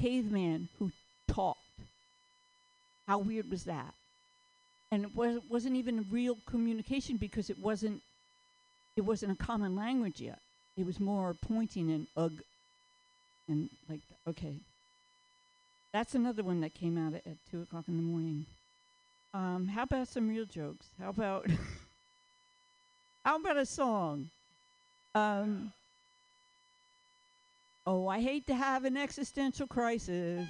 caveman 0.00 0.68
who 0.78 0.90
talked? 1.28 1.60
How 3.06 3.18
weird 3.18 3.50
was 3.50 3.64
that? 3.64 3.94
And 4.90 5.04
it 5.04 5.14
was, 5.16 5.38
wasn't 5.48 5.76
even 5.76 6.06
real 6.10 6.38
communication 6.46 7.16
because 7.16 7.50
it 7.50 7.58
wasn't 7.58 8.00
it 8.96 9.02
wasn't 9.02 9.32
a 9.32 9.44
common 9.44 9.76
language 9.76 10.20
yet. 10.20 10.38
It 10.76 10.86
was 10.86 10.98
more 10.98 11.34
pointing 11.34 11.90
and 11.90 12.06
ugh 12.16 12.32
and 13.48 13.68
like 13.88 14.00
okay. 14.28 14.54
That's 15.92 16.14
another 16.14 16.42
one 16.42 16.60
that 16.60 16.74
came 16.74 16.98
out 16.98 17.14
at, 17.14 17.26
at 17.26 17.36
two 17.50 17.62
o'clock 17.62 17.84
in 17.88 17.96
the 17.96 18.02
morning. 18.02 18.46
Um, 19.34 19.68
how 19.68 19.82
about 19.82 20.08
some 20.08 20.28
real 20.28 20.44
jokes? 20.44 20.86
How 21.00 21.10
about 21.10 21.46
how 23.26 23.34
about 23.34 23.56
a 23.56 23.66
song? 23.66 24.30
Um, 25.12 25.72
oh, 27.84 28.06
I 28.06 28.20
hate 28.20 28.46
to 28.46 28.54
have 28.54 28.84
an 28.84 28.96
existential 28.96 29.66
crisis. 29.66 30.46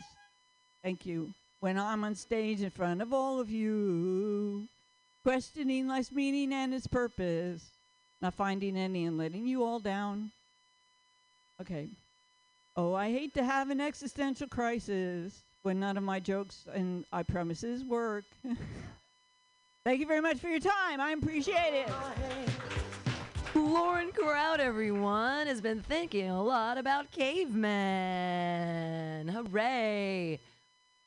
Thank 0.84 1.06
you. 1.06 1.32
When 1.60 1.78
I'm 1.78 2.04
on 2.04 2.14
stage 2.14 2.60
in 2.60 2.68
front 2.68 3.00
of 3.00 3.14
all 3.14 3.40
of 3.40 3.48
you, 3.48 4.68
questioning 5.24 5.88
life's 5.88 6.12
meaning 6.12 6.52
and 6.52 6.74
its 6.74 6.86
purpose, 6.86 7.64
not 8.20 8.34
finding 8.34 8.76
any 8.76 9.06
and 9.06 9.16
letting 9.16 9.46
you 9.46 9.64
all 9.64 9.80
down. 9.80 10.30
Okay. 11.62 11.88
Oh, 12.76 12.92
I 12.92 13.10
hate 13.10 13.32
to 13.34 13.42
have 13.42 13.70
an 13.70 13.80
existential 13.80 14.48
crisis 14.48 15.44
when 15.62 15.80
none 15.80 15.96
of 15.96 16.02
my 16.02 16.20
jokes 16.20 16.66
and 16.74 17.06
I 17.10 17.22
promises 17.22 17.82
work. 17.84 18.24
Thank 19.86 20.00
you 20.00 20.06
very 20.06 20.20
much 20.20 20.38
for 20.38 20.48
your 20.48 20.58
time. 20.58 21.00
I 21.00 21.12
appreciate 21.12 21.72
it. 21.72 22.45
Lauren 23.56 24.12
Crowd, 24.12 24.60
everyone, 24.60 25.46
has 25.46 25.62
been 25.62 25.80
thinking 25.80 26.28
a 26.28 26.42
lot 26.42 26.76
about 26.76 27.10
cavemen. 27.10 27.68
Hooray! 29.28 30.38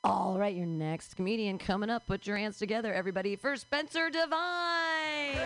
All 0.02 0.36
right, 0.36 0.56
your 0.56 0.66
next 0.66 1.14
comedian 1.14 1.58
coming 1.58 1.90
up. 1.90 2.08
Put 2.08 2.26
your 2.26 2.36
hands 2.36 2.58
together, 2.58 2.92
everybody, 2.92 3.36
for 3.36 3.54
Spencer 3.54 4.10
Devine. 4.10 5.38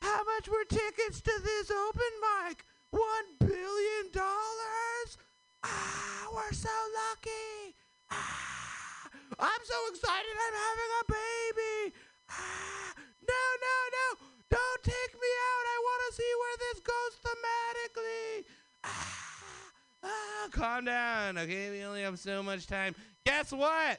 How 0.00 0.24
much 0.24 0.48
were 0.48 0.64
tickets 0.68 1.20
to 1.20 1.30
this 1.44 1.70
open 1.70 2.02
mic? 2.48 2.64
One 2.94 3.28
billion 3.40 4.04
dollars? 4.12 5.18
Ah, 5.64 6.28
we're 6.32 6.52
so 6.52 6.70
lucky. 6.70 7.74
Ah, 8.08 9.08
I'm 9.40 9.62
so 9.64 9.78
excited 9.90 10.30
I'm 10.30 10.54
having 10.68 10.92
a 11.00 11.04
baby. 11.10 11.94
Ah, 12.30 12.94
no, 13.26 13.42
no, 13.66 13.76
no. 13.98 14.06
Don't 14.48 14.82
take 14.84 15.14
me 15.14 15.30
out. 15.50 15.64
I 15.74 15.78
want 15.82 16.00
to 16.06 16.14
see 16.14 16.32
where 16.38 16.56
this 16.62 16.78
goes 16.86 17.14
thematically. 17.26 18.44
Ah, 18.84 19.72
ah, 20.04 20.48
calm 20.52 20.84
down, 20.84 21.38
okay? 21.38 21.70
We 21.70 21.82
only 21.82 22.02
have 22.02 22.20
so 22.20 22.44
much 22.44 22.68
time. 22.68 22.94
Guess 23.26 23.50
what? 23.50 23.98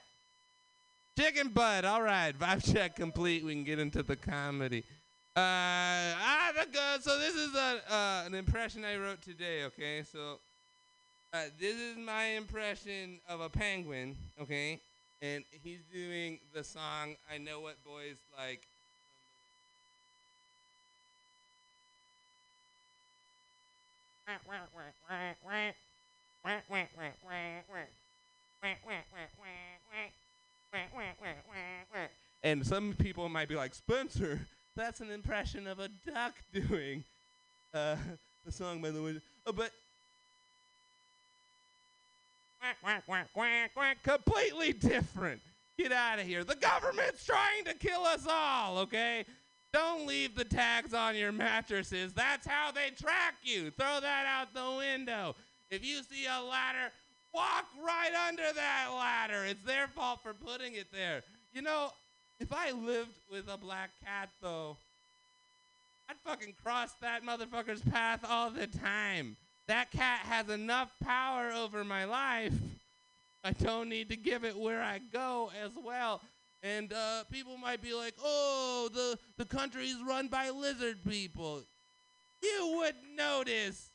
Chicken 1.19 1.49
butt. 1.49 1.83
All 1.83 2.01
right, 2.01 2.37
vibe 2.37 2.73
check 2.73 2.95
complete. 2.95 3.43
We 3.43 3.55
can 3.55 3.65
get 3.65 3.79
into 3.79 4.03
the 4.03 4.15
comedy. 4.15 4.85
Uh, 5.35 5.41
ah, 5.41 6.51
go- 6.71 6.97
so 7.01 7.19
this 7.19 7.35
is 7.35 7.53
a 7.55 7.81
uh, 7.93 8.23
an 8.25 8.33
impression 8.33 8.85
I 8.85 8.95
wrote 8.95 9.21
today. 9.21 9.63
Okay, 9.65 10.03
so 10.09 10.39
uh, 11.33 11.43
this 11.59 11.75
is 11.75 11.97
my 11.97 12.25
impression 12.37 13.19
of 13.27 13.41
a 13.41 13.49
penguin. 13.49 14.15
Okay, 14.41 14.79
and 15.21 15.43
he's 15.61 15.81
doing 15.93 16.39
the 16.53 16.63
song 16.63 17.15
"I 17.29 17.37
Know 17.37 17.59
What 17.59 17.75
Boys 17.83 18.15
Like." 18.37 18.61
And 32.43 32.65
some 32.65 32.93
people 32.93 33.29
might 33.29 33.47
be 33.49 33.55
like, 33.55 33.73
Spencer, 33.75 34.39
that's 34.75 35.01
an 35.01 35.11
impression 35.11 35.67
of 35.67 35.79
a 35.79 35.89
duck 36.05 36.33
doing 36.53 37.03
uh, 37.73 37.95
the 38.45 38.51
song, 38.51 38.81
by 38.81 38.91
the 38.91 39.01
way. 39.01 39.19
Oh, 39.45 39.51
but 39.51 39.71
completely 44.03 44.73
different. 44.73 45.41
Get 45.77 45.91
out 45.91 46.19
of 46.19 46.25
here. 46.25 46.43
The 46.43 46.55
government's 46.55 47.25
trying 47.25 47.65
to 47.65 47.73
kill 47.73 48.03
us 48.03 48.25
all, 48.29 48.79
okay? 48.79 49.25
Don't 49.73 50.07
leave 50.07 50.35
the 50.35 50.45
tags 50.45 50.93
on 50.93 51.15
your 51.15 51.33
mattresses. 51.33 52.13
That's 52.13 52.47
how 52.47 52.71
they 52.71 52.91
track 52.91 53.35
you. 53.43 53.71
Throw 53.71 53.99
that 53.99 54.25
out 54.25 54.53
the 54.53 54.77
window. 54.77 55.35
If 55.69 55.85
you 55.85 56.01
see 56.03 56.25
a 56.25 56.41
ladder, 56.41 56.91
walk 57.33 57.65
right 57.85 58.13
under 58.29 58.53
that 58.55 58.87
ladder. 58.95 59.43
It's 59.45 59.63
their 59.63 59.87
fault 59.89 60.21
for 60.23 60.33
putting 60.33 60.75
it 60.75 60.87
there. 60.93 61.23
You 61.51 61.61
know, 61.61 61.91
if 62.39 62.51
I 62.51 62.71
lived 62.71 63.17
with 63.31 63.47
a 63.49 63.57
black 63.57 63.91
cat, 64.03 64.29
though, 64.41 64.77
I'd 66.09 66.17
fucking 66.25 66.53
cross 66.63 66.93
that 67.01 67.25
motherfucker's 67.25 67.81
path 67.81 68.25
all 68.27 68.51
the 68.51 68.67
time. 68.67 69.37
That 69.67 69.91
cat 69.91 70.19
has 70.23 70.49
enough 70.49 70.91
power 71.03 71.51
over 71.51 71.83
my 71.83 72.05
life. 72.05 72.53
I 73.43 73.51
don't 73.51 73.89
need 73.89 74.09
to 74.09 74.15
give 74.15 74.43
it 74.43 74.57
where 74.57 74.81
I 74.81 74.99
go 75.11 75.51
as 75.63 75.71
well. 75.83 76.21
And 76.61 76.93
uh, 76.93 77.23
people 77.31 77.57
might 77.57 77.81
be 77.81 77.93
like, 77.93 78.15
"Oh, 78.23 78.89
the 78.93 79.19
the 79.37 79.45
country's 79.45 79.97
run 80.07 80.27
by 80.27 80.49
lizard 80.49 80.97
people." 81.07 81.61
You 82.41 82.77
would 82.77 82.95
notice 83.15 83.89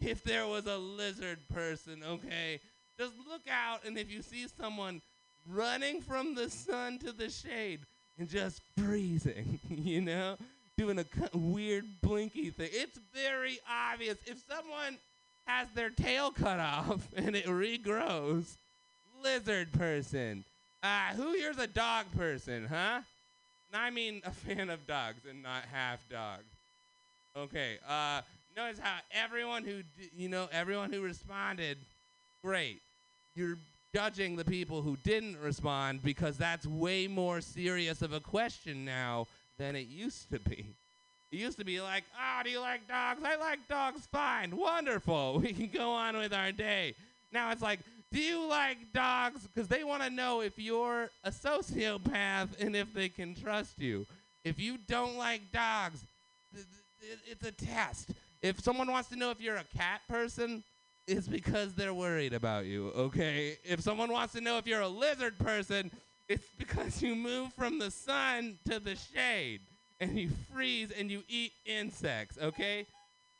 if 0.00 0.22
there 0.24 0.46
was 0.46 0.66
a 0.66 0.76
lizard 0.76 1.38
person, 1.52 2.02
okay? 2.04 2.60
Just 2.98 3.12
look 3.28 3.42
out, 3.50 3.84
and 3.84 3.96
if 3.96 4.10
you 4.10 4.22
see 4.22 4.46
someone 4.60 5.02
running 5.48 6.00
from 6.00 6.34
the 6.34 6.50
sun 6.50 6.98
to 7.00 7.12
the 7.12 7.30
shade 7.30 7.80
and 8.18 8.28
just 8.28 8.60
freezing, 8.76 9.58
you 9.70 10.00
know, 10.00 10.36
doing 10.76 10.98
a 10.98 11.04
cu- 11.04 11.28
weird 11.38 11.84
blinky 12.02 12.50
thing, 12.50 12.70
it's 12.72 12.98
very 13.14 13.58
obvious. 13.68 14.18
If 14.26 14.42
someone 14.48 14.98
has 15.46 15.68
their 15.74 15.90
tail 15.90 16.30
cut 16.30 16.60
off 16.60 17.08
and 17.16 17.34
it 17.34 17.46
regrows, 17.46 18.56
lizard 19.22 19.72
person. 19.72 20.44
Uh, 20.82 21.12
who 21.14 21.32
here's 21.34 21.58
a 21.58 21.66
dog 21.66 22.06
person, 22.16 22.66
huh? 22.66 23.00
I 23.72 23.90
mean 23.90 24.22
a 24.24 24.30
fan 24.30 24.70
of 24.70 24.86
dogs 24.86 25.20
and 25.28 25.42
not 25.42 25.64
half 25.70 26.08
dog. 26.08 26.40
Okay. 27.36 27.78
Uh, 27.88 28.22
notice 28.56 28.78
how 28.80 28.96
everyone 29.12 29.62
who 29.64 29.82
d- 29.82 30.10
you 30.16 30.28
know 30.28 30.48
everyone 30.52 30.92
who 30.92 31.02
responded, 31.02 31.78
great. 32.42 32.80
You're 33.36 33.58
judging 33.94 34.36
the 34.36 34.44
people 34.44 34.82
who 34.82 34.96
didn't 35.02 35.38
respond 35.38 36.02
because 36.02 36.36
that's 36.36 36.66
way 36.66 37.06
more 37.06 37.40
serious 37.40 38.02
of 38.02 38.12
a 38.12 38.20
question 38.20 38.84
now 38.84 39.26
than 39.58 39.76
it 39.76 39.88
used 39.88 40.30
to 40.30 40.38
be. 40.38 40.66
It 41.32 41.38
used 41.38 41.58
to 41.58 41.64
be 41.64 41.80
like, 41.80 42.04
oh, 42.16 42.42
do 42.42 42.50
you 42.50 42.60
like 42.60 42.88
dogs? 42.88 43.22
I 43.24 43.36
like 43.36 43.60
dogs 43.68 44.06
fine. 44.10 44.56
Wonderful. 44.56 45.38
We 45.42 45.52
can 45.52 45.68
go 45.68 45.90
on 45.90 46.16
with 46.16 46.32
our 46.32 46.52
day. 46.52 46.94
Now 47.32 47.50
it's 47.52 47.62
like, 47.62 47.80
do 48.12 48.18
you 48.18 48.48
like 48.48 48.78
dogs? 48.92 49.46
Because 49.46 49.68
they 49.68 49.84
want 49.84 50.02
to 50.02 50.10
know 50.10 50.40
if 50.40 50.58
you're 50.58 51.08
a 51.22 51.30
sociopath 51.30 52.48
and 52.60 52.74
if 52.74 52.92
they 52.92 53.08
can 53.08 53.34
trust 53.34 53.78
you. 53.78 54.06
If 54.44 54.58
you 54.58 54.78
don't 54.88 55.16
like 55.16 55.52
dogs, 55.52 56.04
th- 56.52 56.66
th- 57.00 57.18
it's 57.26 57.46
a 57.46 57.52
test. 57.52 58.10
If 58.42 58.60
someone 58.60 58.90
wants 58.90 59.10
to 59.10 59.16
know 59.16 59.30
if 59.30 59.40
you're 59.40 59.56
a 59.56 59.64
cat 59.76 60.00
person, 60.08 60.64
it's 61.10 61.26
because 61.26 61.74
they're 61.74 61.94
worried 61.94 62.32
about 62.32 62.66
you, 62.66 62.88
okay? 62.90 63.58
If 63.64 63.80
someone 63.80 64.12
wants 64.12 64.34
to 64.34 64.40
know 64.40 64.58
if 64.58 64.66
you're 64.66 64.80
a 64.80 64.88
lizard 64.88 65.38
person, 65.38 65.90
it's 66.28 66.46
because 66.56 67.02
you 67.02 67.16
move 67.16 67.52
from 67.54 67.78
the 67.78 67.90
sun 67.90 68.58
to 68.68 68.78
the 68.78 68.96
shade 68.96 69.60
and 70.00 70.16
you 70.16 70.30
freeze 70.52 70.92
and 70.96 71.10
you 71.10 71.24
eat 71.28 71.52
insects, 71.66 72.38
okay? 72.40 72.86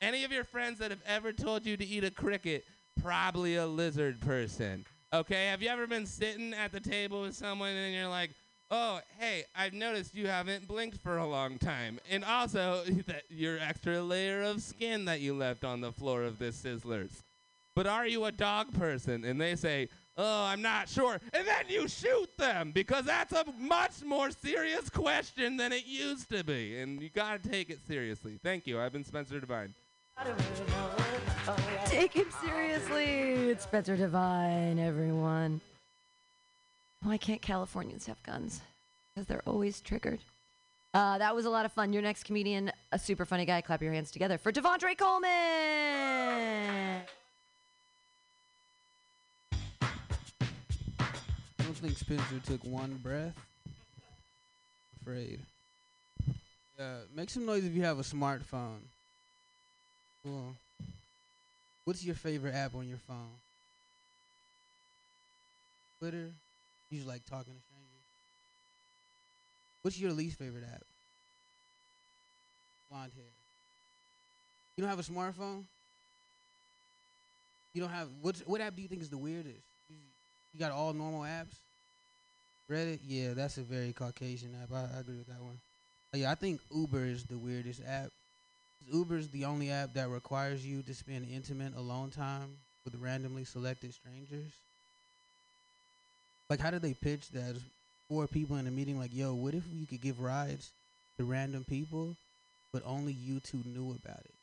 Any 0.00 0.24
of 0.24 0.32
your 0.32 0.44
friends 0.44 0.78
that 0.80 0.90
have 0.90 1.02
ever 1.06 1.32
told 1.32 1.64
you 1.64 1.76
to 1.76 1.84
eat 1.86 2.02
a 2.02 2.10
cricket, 2.10 2.64
probably 3.00 3.56
a 3.56 3.66
lizard 3.66 4.20
person. 4.20 4.84
Okay, 5.12 5.46
have 5.46 5.62
you 5.62 5.68
ever 5.68 5.86
been 5.86 6.06
sitting 6.06 6.52
at 6.52 6.72
the 6.72 6.80
table 6.80 7.22
with 7.22 7.34
someone 7.34 7.70
and 7.70 7.94
you're 7.94 8.08
like, 8.08 8.30
oh, 8.70 9.00
hey, 9.18 9.44
I've 9.56 9.74
noticed 9.74 10.14
you 10.14 10.26
haven't 10.26 10.66
blinked 10.66 10.98
for 10.98 11.18
a 11.18 11.26
long 11.26 11.58
time. 11.58 11.98
And 12.10 12.24
also, 12.24 12.82
that 13.06 13.22
your 13.28 13.58
extra 13.58 14.02
layer 14.02 14.42
of 14.42 14.60
skin 14.62 15.04
that 15.04 15.20
you 15.20 15.34
left 15.34 15.64
on 15.64 15.80
the 15.80 15.92
floor 15.92 16.22
of 16.24 16.38
this 16.38 16.60
Sizzlers. 16.60 17.22
But 17.74 17.86
are 17.86 18.06
you 18.06 18.24
a 18.24 18.32
dog 18.32 18.72
person? 18.72 19.24
And 19.24 19.40
they 19.40 19.56
say, 19.56 19.88
oh, 20.16 20.44
I'm 20.44 20.60
not 20.60 20.88
sure. 20.88 21.20
And 21.32 21.46
then 21.46 21.64
you 21.68 21.88
shoot 21.88 22.28
them 22.36 22.72
because 22.72 23.04
that's 23.04 23.32
a 23.32 23.44
much 23.58 24.02
more 24.04 24.30
serious 24.30 24.90
question 24.90 25.56
than 25.56 25.72
it 25.72 25.86
used 25.86 26.28
to 26.30 26.44
be. 26.44 26.80
And 26.80 27.00
you 27.00 27.10
got 27.10 27.42
to 27.42 27.48
take 27.48 27.70
it 27.70 27.78
seriously. 27.86 28.38
Thank 28.42 28.66
you. 28.66 28.80
I've 28.80 28.92
been 28.92 29.04
Spencer 29.04 29.40
Devine. 29.40 29.74
Take 31.86 32.12
him 32.12 32.26
seriously. 32.44 33.04
It's 33.04 33.64
Spencer 33.64 33.96
Devine, 33.96 34.78
everyone. 34.78 35.60
Why 37.02 37.16
can't 37.16 37.40
Californians 37.40 38.06
have 38.06 38.22
guns? 38.22 38.60
Because 39.14 39.26
they're 39.26 39.42
always 39.46 39.80
triggered. 39.80 40.20
Uh, 40.92 41.18
that 41.18 41.34
was 41.34 41.46
a 41.46 41.50
lot 41.50 41.64
of 41.64 41.72
fun. 41.72 41.92
Your 41.92 42.02
next 42.02 42.24
comedian, 42.24 42.70
a 42.92 42.98
super 42.98 43.24
funny 43.24 43.46
guy. 43.46 43.60
Clap 43.60 43.80
your 43.80 43.92
hands 43.92 44.10
together 44.10 44.38
for 44.38 44.52
Devondre 44.52 44.98
Coleman. 44.98 47.02
Think 51.80 51.96
Spencer 51.96 52.40
took 52.44 52.62
one 52.64 53.00
breath. 53.02 53.34
Afraid. 55.00 55.40
Yeah, 56.78 56.96
make 57.14 57.30
some 57.30 57.46
noise 57.46 57.64
if 57.64 57.72
you 57.72 57.82
have 57.82 57.98
a 57.98 58.02
smartphone. 58.02 58.80
Cool. 60.22 60.54
What's 61.84 62.04
your 62.04 62.14
favorite 62.14 62.54
app 62.54 62.74
on 62.74 62.86
your 62.86 62.98
phone? 62.98 63.30
Twitter. 65.98 66.28
You 66.90 66.98
just 66.98 67.08
like 67.08 67.24
talking 67.24 67.54
to 67.54 67.60
strangers. 67.60 68.04
What's 69.82 69.98
your 69.98 70.12
least 70.12 70.38
favorite 70.38 70.64
app? 70.70 70.82
Blonde 72.90 73.12
hair. 73.14 73.24
You 74.76 74.82
don't 74.82 74.90
have 74.90 74.98
a 74.98 75.02
smartphone? 75.02 75.64
You 77.72 77.80
don't 77.80 77.90
have 77.90 78.08
what's 78.20 78.40
what 78.40 78.60
app 78.60 78.76
do 78.76 78.82
you 78.82 78.88
think 78.88 79.00
is 79.00 79.08
the 79.08 79.18
weirdest? 79.18 79.64
You, 79.88 79.96
you 80.52 80.60
got 80.60 80.72
all 80.72 80.92
normal 80.92 81.22
apps? 81.22 81.54
Reddit? 82.70 83.00
Yeah, 83.06 83.34
that's 83.34 83.58
a 83.58 83.62
very 83.62 83.92
Caucasian 83.92 84.54
app. 84.62 84.72
I, 84.72 84.96
I 84.96 85.00
agree 85.00 85.18
with 85.18 85.26
that 85.28 85.42
one. 85.42 85.58
Uh, 86.14 86.18
yeah, 86.18 86.30
I 86.30 86.34
think 86.34 86.60
Uber 86.74 87.04
is 87.04 87.24
the 87.24 87.38
weirdest 87.38 87.82
app. 87.86 88.10
'Cause 88.80 88.94
Uber's 88.94 89.28
the 89.28 89.44
only 89.46 89.70
app 89.70 89.94
that 89.94 90.08
requires 90.08 90.64
you 90.66 90.82
to 90.84 90.94
spend 90.94 91.28
intimate 91.30 91.74
alone 91.76 92.10
time 92.10 92.58
with 92.84 92.94
randomly 92.96 93.44
selected 93.44 93.94
strangers. 93.94 94.52
Like, 96.48 96.60
how 96.60 96.70
did 96.70 96.82
they 96.82 96.94
pitch 96.94 97.28
that? 97.30 97.56
Four 98.08 98.26
people 98.26 98.56
in 98.56 98.66
a 98.66 98.70
meeting, 98.72 98.98
like, 98.98 99.14
yo, 99.14 99.34
what 99.34 99.54
if 99.54 99.62
you 99.72 99.86
could 99.86 100.00
give 100.00 100.20
rides 100.20 100.72
to 101.18 101.24
random 101.24 101.64
people, 101.64 102.16
but 102.72 102.82
only 102.84 103.12
you 103.12 103.38
two 103.40 103.62
knew 103.64 103.92
about 103.92 104.20
it? 104.24 104.34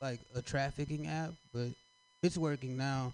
Like 0.00 0.20
a 0.34 0.42
trafficking 0.42 1.06
app, 1.06 1.32
but 1.52 1.68
it's 2.22 2.36
working 2.36 2.76
now. 2.76 3.12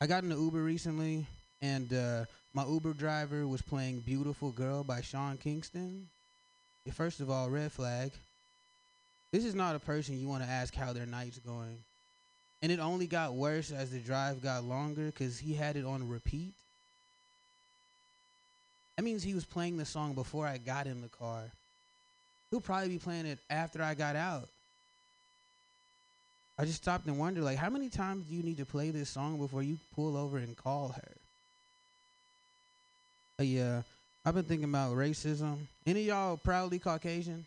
I 0.00 0.06
got 0.06 0.24
in 0.24 0.30
an 0.32 0.38
Uber 0.40 0.62
recently, 0.62 1.26
and 1.60 1.92
uh, 1.92 2.24
my 2.54 2.64
Uber 2.66 2.92
driver 2.92 3.46
was 3.46 3.62
playing 3.62 4.00
"Beautiful 4.00 4.50
Girl" 4.50 4.84
by 4.84 5.00
Sean 5.00 5.36
Kingston. 5.36 6.08
First 6.92 7.20
of 7.20 7.30
all, 7.30 7.50
red 7.50 7.70
flag. 7.70 8.12
This 9.30 9.44
is 9.44 9.54
not 9.54 9.76
a 9.76 9.78
person 9.78 10.18
you 10.18 10.26
want 10.26 10.42
to 10.42 10.48
ask 10.48 10.74
how 10.74 10.94
their 10.94 11.04
night's 11.04 11.38
going. 11.38 11.76
And 12.62 12.72
it 12.72 12.80
only 12.80 13.06
got 13.06 13.34
worse 13.34 13.70
as 13.70 13.90
the 13.90 13.98
drive 13.98 14.42
got 14.42 14.64
longer 14.64 15.06
because 15.06 15.38
he 15.38 15.52
had 15.54 15.76
it 15.76 15.84
on 15.84 16.08
repeat. 16.08 16.54
That 18.96 19.02
means 19.02 19.22
he 19.22 19.34
was 19.34 19.44
playing 19.44 19.76
the 19.76 19.84
song 19.84 20.14
before 20.14 20.46
I 20.46 20.56
got 20.56 20.86
in 20.86 21.02
the 21.02 21.08
car. 21.08 21.42
He'll 22.50 22.60
probably 22.60 22.88
be 22.88 22.98
playing 22.98 23.26
it 23.26 23.38
after 23.50 23.82
I 23.82 23.94
got 23.94 24.16
out. 24.16 24.48
I 26.58 26.64
just 26.64 26.82
stopped 26.82 27.06
and 27.06 27.18
wondered, 27.18 27.44
like, 27.44 27.58
how 27.58 27.70
many 27.70 27.90
times 27.90 28.24
do 28.26 28.34
you 28.34 28.42
need 28.42 28.56
to 28.56 28.64
play 28.64 28.90
this 28.90 29.08
song 29.08 29.38
before 29.38 29.62
you 29.62 29.78
pull 29.94 30.16
over 30.16 30.38
and 30.38 30.56
call 30.56 30.88
her? 30.88 31.12
Uh, 33.40 33.44
yeah, 33.44 33.82
I've 34.24 34.34
been 34.34 34.44
thinking 34.44 34.68
about 34.68 34.96
racism. 34.96 35.58
Any 35.86 36.02
y'all 36.02 36.36
proudly 36.36 36.80
Caucasian? 36.80 37.46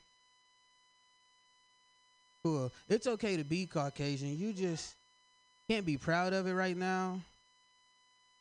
Cool. 2.44 2.72
It's 2.88 3.08
okay 3.08 3.36
to 3.36 3.44
be 3.44 3.66
Caucasian. 3.66 4.38
You 4.40 4.54
just 4.54 4.96
can't 5.70 5.86
be 5.86 5.98
proud 5.98 6.32
of 6.32 6.48
it 6.48 6.54
right 6.54 6.78
now. 6.78 7.20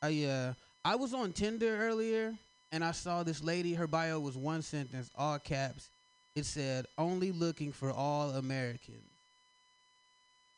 I 0.00 0.24
uh, 0.24 0.52
I 0.84 0.94
was 0.94 1.12
on 1.12 1.32
Tinder 1.32 1.76
earlier 1.76 2.32
and 2.72 2.84
I 2.84 2.92
saw 2.92 3.24
this 3.24 3.42
lady. 3.42 3.74
Her 3.74 3.88
bio 3.88 4.20
was 4.20 4.36
one 4.36 4.62
sentence, 4.62 5.10
all 5.18 5.38
caps. 5.38 5.88
It 6.36 6.46
said, 6.46 6.86
"Only 6.96 7.32
looking 7.32 7.72
for 7.72 7.90
all 7.90 8.30
Americans." 8.30 9.02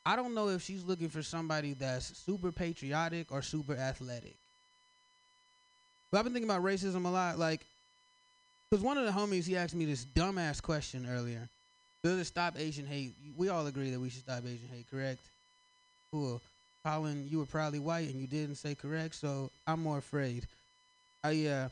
I 0.05 0.15
don't 0.15 0.35
know 0.35 0.49
if 0.49 0.63
she's 0.63 0.85
looking 0.85 1.09
for 1.09 1.23
somebody 1.23 1.73
that's 1.73 2.19
super 2.19 2.53
patriotic 2.53 3.33
or 3.33 3.41
super 3.41 3.75
athletic. 3.75 4.35
But 6.13 6.19
I've 6.19 6.25
been 6.25 6.35
thinking 6.35 6.51
about 6.51 6.63
racism 6.63 7.07
a 7.07 7.09
lot. 7.09 7.39
Like, 7.39 7.63
because 8.71 8.85
one 8.85 8.99
of 8.99 9.07
the 9.07 9.11
homies, 9.11 9.47
he 9.47 9.57
asked 9.57 9.75
me 9.75 9.87
this 9.87 10.05
dumbass 10.15 10.63
question 10.63 11.09
earlier. 11.11 11.49
Does 12.05 12.19
it 12.19 12.27
stop 12.27 12.55
Asian 12.59 12.87
hate? 12.87 13.15
We 13.37 13.49
all 13.49 13.67
agree 13.67 13.91
that 13.91 13.99
we 13.99 14.11
should 14.11 14.21
stop 14.21 14.45
Asian 14.45 14.69
hate, 14.73 14.87
correct? 14.91 15.21
Cool. 16.13 16.41
Colin, 16.85 17.27
you 17.31 17.39
were 17.39 17.47
probably 17.47 17.79
white 17.79 18.09
and 18.09 18.21
you 18.21 18.27
didn't 18.27 18.57
say 18.57 18.75
correct, 18.75 19.15
so 19.15 19.51
I'm 19.67 19.81
more 19.81 19.99
afraid. 19.99 20.47
I 21.23 21.47
uh, 21.47 21.69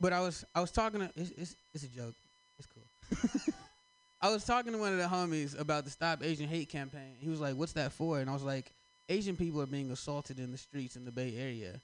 but 0.00 0.12
I 0.12 0.20
was 0.20 0.44
I 0.54 0.60
was 0.60 0.70
talking 0.70 1.00
to 1.00 1.10
it's 1.16 1.30
it's, 1.30 1.56
it's 1.74 1.84
a 1.84 1.88
joke. 1.88 2.14
It's 2.58 2.68
cool. 2.68 3.54
I 4.20 4.30
was 4.30 4.44
talking 4.44 4.72
to 4.72 4.78
one 4.78 4.92
of 4.92 4.98
the 4.98 5.04
homies 5.04 5.58
about 5.58 5.84
the 5.84 5.90
Stop 5.90 6.22
Asian 6.22 6.46
Hate 6.48 6.68
campaign. 6.68 7.16
He 7.20 7.30
was 7.30 7.40
like, 7.40 7.54
"What's 7.56 7.72
that 7.72 7.92
for?" 7.92 8.20
And 8.20 8.28
I 8.28 8.34
was 8.34 8.42
like, 8.42 8.70
"Asian 9.08 9.36
people 9.36 9.62
are 9.62 9.66
being 9.66 9.90
assaulted 9.90 10.38
in 10.38 10.52
the 10.52 10.58
streets 10.58 10.96
in 10.96 11.06
the 11.06 11.12
Bay 11.12 11.34
Area." 11.38 11.80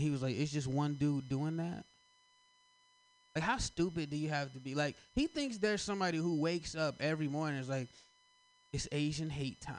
He 0.00 0.10
was 0.10 0.22
like, 0.22 0.36
"It's 0.36 0.52
just 0.52 0.66
one 0.66 0.94
dude 0.94 1.28
doing 1.28 1.58
that." 1.58 1.84
Like, 3.34 3.44
how 3.44 3.58
stupid 3.58 4.10
do 4.10 4.16
you 4.16 4.28
have 4.28 4.52
to 4.54 4.58
be? 4.58 4.74
Like, 4.74 4.96
he 5.14 5.26
thinks 5.26 5.58
there's 5.58 5.82
somebody 5.82 6.18
who 6.18 6.40
wakes 6.40 6.74
up 6.74 6.96
every 7.00 7.28
morning 7.28 7.60
is 7.60 7.68
like, 7.68 7.88
"It's 8.72 8.88
Asian 8.92 9.30
hate 9.30 9.60
time." 9.60 9.76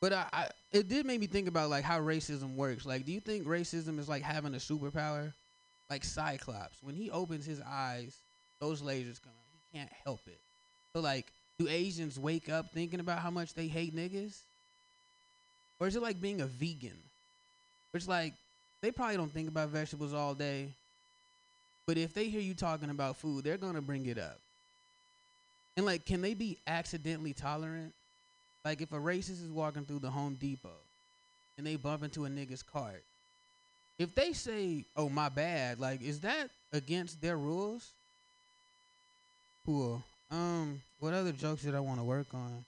But 0.00 0.12
I, 0.12 0.26
I, 0.32 0.48
it 0.72 0.88
did 0.88 1.06
make 1.06 1.20
me 1.20 1.26
think 1.26 1.48
about 1.48 1.70
like 1.70 1.84
how 1.84 2.00
racism 2.00 2.54
works. 2.54 2.86
Like, 2.86 3.04
do 3.04 3.12
you 3.12 3.20
think 3.20 3.46
racism 3.46 3.98
is 3.98 4.08
like 4.08 4.22
having 4.22 4.54
a 4.54 4.58
superpower? 4.58 5.32
Like 5.90 6.04
Cyclops, 6.04 6.82
when 6.82 6.94
he 6.94 7.10
opens 7.10 7.46
his 7.46 7.60
eyes, 7.66 8.14
those 8.60 8.82
lasers 8.82 9.22
come 9.22 9.32
out. 9.32 9.72
He 9.72 9.78
can't 9.78 9.90
help 10.04 10.20
it. 10.26 10.38
So 10.94 11.00
like, 11.00 11.26
do 11.58 11.66
Asians 11.68 12.18
wake 12.18 12.48
up 12.48 12.66
thinking 12.72 13.00
about 13.00 13.20
how 13.20 13.30
much 13.30 13.54
they 13.54 13.66
hate 13.66 13.96
niggas? 13.96 14.38
Or 15.80 15.86
is 15.86 15.96
it 15.96 16.02
like 16.02 16.20
being 16.20 16.40
a 16.40 16.46
vegan? 16.46 17.07
Which 17.92 18.06
like 18.06 18.34
they 18.82 18.90
probably 18.90 19.16
don't 19.16 19.32
think 19.32 19.48
about 19.48 19.70
vegetables 19.70 20.14
all 20.14 20.34
day. 20.34 20.68
But 21.86 21.96
if 21.96 22.12
they 22.12 22.28
hear 22.28 22.40
you 22.40 22.54
talking 22.54 22.90
about 22.90 23.16
food, 23.16 23.44
they're 23.44 23.56
gonna 23.56 23.80
bring 23.80 24.06
it 24.06 24.18
up. 24.18 24.38
And 25.76 25.86
like, 25.86 26.04
can 26.04 26.20
they 26.20 26.34
be 26.34 26.58
accidentally 26.66 27.32
tolerant? 27.32 27.92
Like 28.64 28.80
if 28.80 28.92
a 28.92 28.96
racist 28.96 29.42
is 29.42 29.50
walking 29.50 29.84
through 29.84 30.00
the 30.00 30.10
Home 30.10 30.36
Depot 30.40 30.68
and 31.56 31.66
they 31.66 31.76
bump 31.76 32.02
into 32.02 32.24
a 32.24 32.28
nigga's 32.28 32.62
cart, 32.62 33.02
if 33.98 34.14
they 34.14 34.32
say, 34.32 34.84
"Oh 34.96 35.08
my 35.08 35.28
bad," 35.28 35.80
like 35.80 36.02
is 36.02 36.20
that 36.20 36.50
against 36.72 37.20
their 37.20 37.36
rules? 37.36 37.90
Cool. 39.64 40.02
Um, 40.30 40.80
what 41.00 41.14
other 41.14 41.32
jokes 41.32 41.62
did 41.62 41.74
I 41.74 41.80
want 41.80 41.98
to 41.98 42.04
work 42.04 42.26
on? 42.34 42.64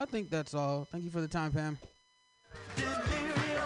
I 0.00 0.04
think 0.04 0.30
that's 0.30 0.54
all. 0.54 0.86
Thank 0.90 1.04
you 1.04 1.10
for 1.10 1.20
the 1.20 1.28
time, 1.28 1.52
Pam. 1.52 1.78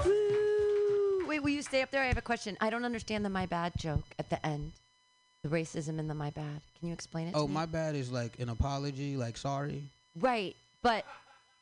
Woo! 0.04 1.26
Wait, 1.26 1.40
will 1.42 1.50
you 1.50 1.62
stay 1.62 1.82
up 1.82 1.90
there? 1.90 2.02
I 2.02 2.06
have 2.06 2.18
a 2.18 2.22
question. 2.22 2.56
I 2.60 2.70
don't 2.70 2.84
understand 2.84 3.24
the 3.24 3.30
my 3.30 3.46
bad 3.46 3.72
joke 3.76 4.04
at 4.18 4.30
the 4.30 4.44
end. 4.44 4.72
The 5.42 5.48
racism 5.48 5.98
in 5.98 6.08
the 6.08 6.14
my 6.14 6.30
bad. 6.30 6.60
Can 6.78 6.88
you 6.88 6.94
explain 6.94 7.28
it? 7.28 7.34
Oh, 7.36 7.46
my 7.46 7.66
bad 7.66 7.94
is 7.94 8.10
like 8.10 8.38
an 8.40 8.48
apology, 8.48 9.16
like 9.16 9.36
sorry. 9.36 9.82
Right, 10.18 10.56
but 10.82 11.04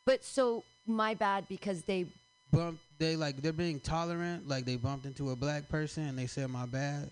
but 0.06 0.24
so 0.24 0.64
my 0.86 1.14
bad 1.14 1.46
because 1.48 1.82
they 1.82 2.06
Bump 2.54 2.78
they 2.98 3.16
like 3.16 3.42
they're 3.42 3.52
being 3.52 3.80
tolerant, 3.80 4.48
like 4.48 4.64
they 4.64 4.76
bumped 4.76 5.06
into 5.06 5.30
a 5.30 5.36
black 5.36 5.68
person 5.68 6.06
and 6.06 6.18
they 6.18 6.26
said 6.26 6.48
my 6.50 6.66
bad. 6.66 7.10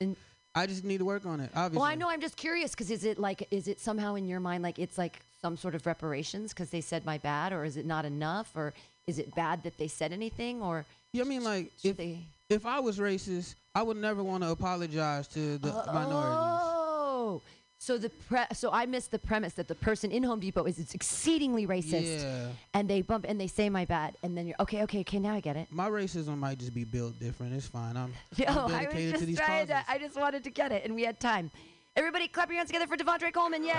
And- 0.00 0.16
I 0.56 0.66
just 0.66 0.84
need 0.84 0.98
to 0.98 1.04
work 1.04 1.26
on 1.26 1.40
it. 1.40 1.50
Obviously. 1.56 1.78
Well, 1.80 1.90
I 1.90 1.96
know. 1.96 2.08
I'm 2.08 2.20
just 2.20 2.36
curious 2.36 2.70
because 2.70 2.88
is 2.88 3.04
it 3.04 3.18
like 3.18 3.48
is 3.50 3.66
it 3.66 3.80
somehow 3.80 4.14
in 4.14 4.24
your 4.24 4.38
mind 4.38 4.62
like 4.62 4.78
it's 4.78 4.96
like 4.96 5.20
some 5.42 5.56
sort 5.56 5.74
of 5.74 5.84
reparations 5.84 6.52
because 6.52 6.70
they 6.70 6.80
said 6.80 7.04
my 7.04 7.18
bad, 7.18 7.52
or 7.52 7.64
is 7.64 7.76
it 7.76 7.84
not 7.84 8.04
enough, 8.04 8.52
or 8.54 8.72
is 9.06 9.18
it 9.18 9.34
bad 9.34 9.62
that 9.64 9.76
they 9.78 9.88
said 9.88 10.12
anything, 10.12 10.62
or 10.62 10.84
Yeah, 11.12 11.24
I 11.24 11.26
mean 11.26 11.44
like 11.44 11.70
if 11.82 11.96
they? 11.96 12.18
if 12.48 12.66
I 12.66 12.80
was 12.80 12.98
racist, 12.98 13.54
I 13.74 13.82
would 13.82 13.96
never 13.96 14.22
want 14.22 14.42
to 14.44 14.50
apologize 14.50 15.28
to 15.28 15.58
the 15.58 15.72
oh, 15.72 15.92
minorities. 15.92 16.60
Oh, 16.62 17.42
so 17.78 17.98
the 17.98 18.08
pre- 18.08 18.46
so 18.54 18.70
I 18.72 18.86
missed 18.86 19.10
the 19.10 19.18
premise 19.18 19.52
that 19.54 19.68
the 19.68 19.74
person 19.74 20.10
in 20.10 20.22
Home 20.22 20.40
Depot 20.40 20.64
is 20.64 20.78
it's 20.78 20.94
exceedingly 20.94 21.66
racist, 21.66 22.22
Yeah. 22.22 22.48
and 22.72 22.88
they 22.88 23.02
bump 23.02 23.26
and 23.28 23.38
they 23.38 23.46
say 23.46 23.68
my 23.68 23.84
bad, 23.84 24.16
and 24.22 24.36
then 24.36 24.46
you're 24.46 24.56
okay, 24.60 24.82
okay, 24.84 25.00
okay. 25.00 25.18
Now 25.18 25.34
I 25.34 25.40
get 25.40 25.56
it. 25.56 25.66
My 25.70 25.88
racism 25.90 26.38
might 26.38 26.58
just 26.58 26.72
be 26.74 26.84
built 26.84 27.18
different. 27.20 27.52
It's 27.54 27.66
fine. 27.66 27.96
I'm, 27.98 28.12
No, 28.38 28.46
I'm 28.68 28.74
I 28.74 28.86
was 28.86 28.94
just 28.94 29.18
to 29.20 29.26
these 29.26 29.36
trying 29.38 29.66
causes. 29.66 29.84
to. 29.86 29.92
I 29.92 29.98
just 29.98 30.16
wanted 30.16 30.44
to 30.44 30.50
get 30.50 30.72
it, 30.72 30.84
and 30.86 30.94
we 30.94 31.02
had 31.02 31.20
time. 31.20 31.50
Everybody, 31.96 32.26
clap 32.26 32.48
your 32.48 32.56
hands 32.56 32.68
together 32.70 32.86
for 32.88 32.96
Devondre 32.96 33.32
Coleman! 33.32 33.62
Yay! 33.64 33.72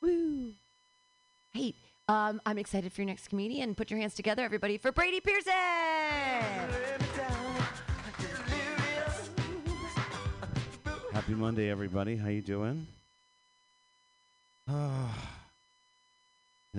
Woo! 0.00 0.52
Hey, 1.54 1.72
um, 2.08 2.40
I'm 2.44 2.58
excited 2.58 2.92
for 2.92 3.02
your 3.02 3.06
next 3.06 3.28
comedian. 3.28 3.76
Put 3.76 3.88
your 3.88 4.00
hands 4.00 4.14
together, 4.14 4.42
everybody, 4.42 4.76
for 4.76 4.90
Brady 4.90 5.20
Pearson. 5.20 5.52
Happy 11.12 11.34
Monday, 11.34 11.70
everybody. 11.70 12.16
How 12.16 12.28
you 12.28 12.42
doing? 12.42 12.86
Oh, 14.66 15.14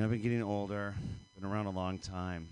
I've 0.03 0.10
been 0.10 0.22
getting 0.22 0.43
older. 0.43 0.93
Been 1.39 1.49
around 1.49 1.68
a 1.68 1.69
long 1.69 1.99
time. 1.99 2.49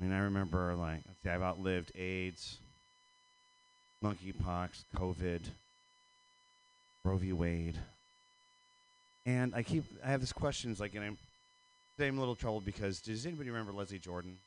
I 0.00 0.04
mean, 0.04 0.12
I 0.14 0.20
remember, 0.20 0.74
like, 0.76 1.00
let's 1.06 1.22
see, 1.22 1.28
I've 1.28 1.42
outlived 1.42 1.92
AIDS, 1.94 2.56
monkeypox, 4.02 4.84
COVID, 4.96 5.40
Roe 7.04 7.16
v. 7.16 7.34
Wade. 7.34 7.76
And 9.28 9.54
I 9.54 9.62
keep, 9.62 9.84
I 10.02 10.08
have 10.08 10.20
this 10.20 10.32
questions, 10.32 10.80
like, 10.80 10.94
and 10.94 11.04
I'm, 11.04 11.18
I'm 12.00 12.16
a 12.16 12.18
little 12.18 12.34
troubled 12.34 12.64
because, 12.64 12.98
does 13.02 13.26
anybody 13.26 13.50
remember 13.50 13.74
Leslie 13.74 13.98
Jordan? 13.98 14.38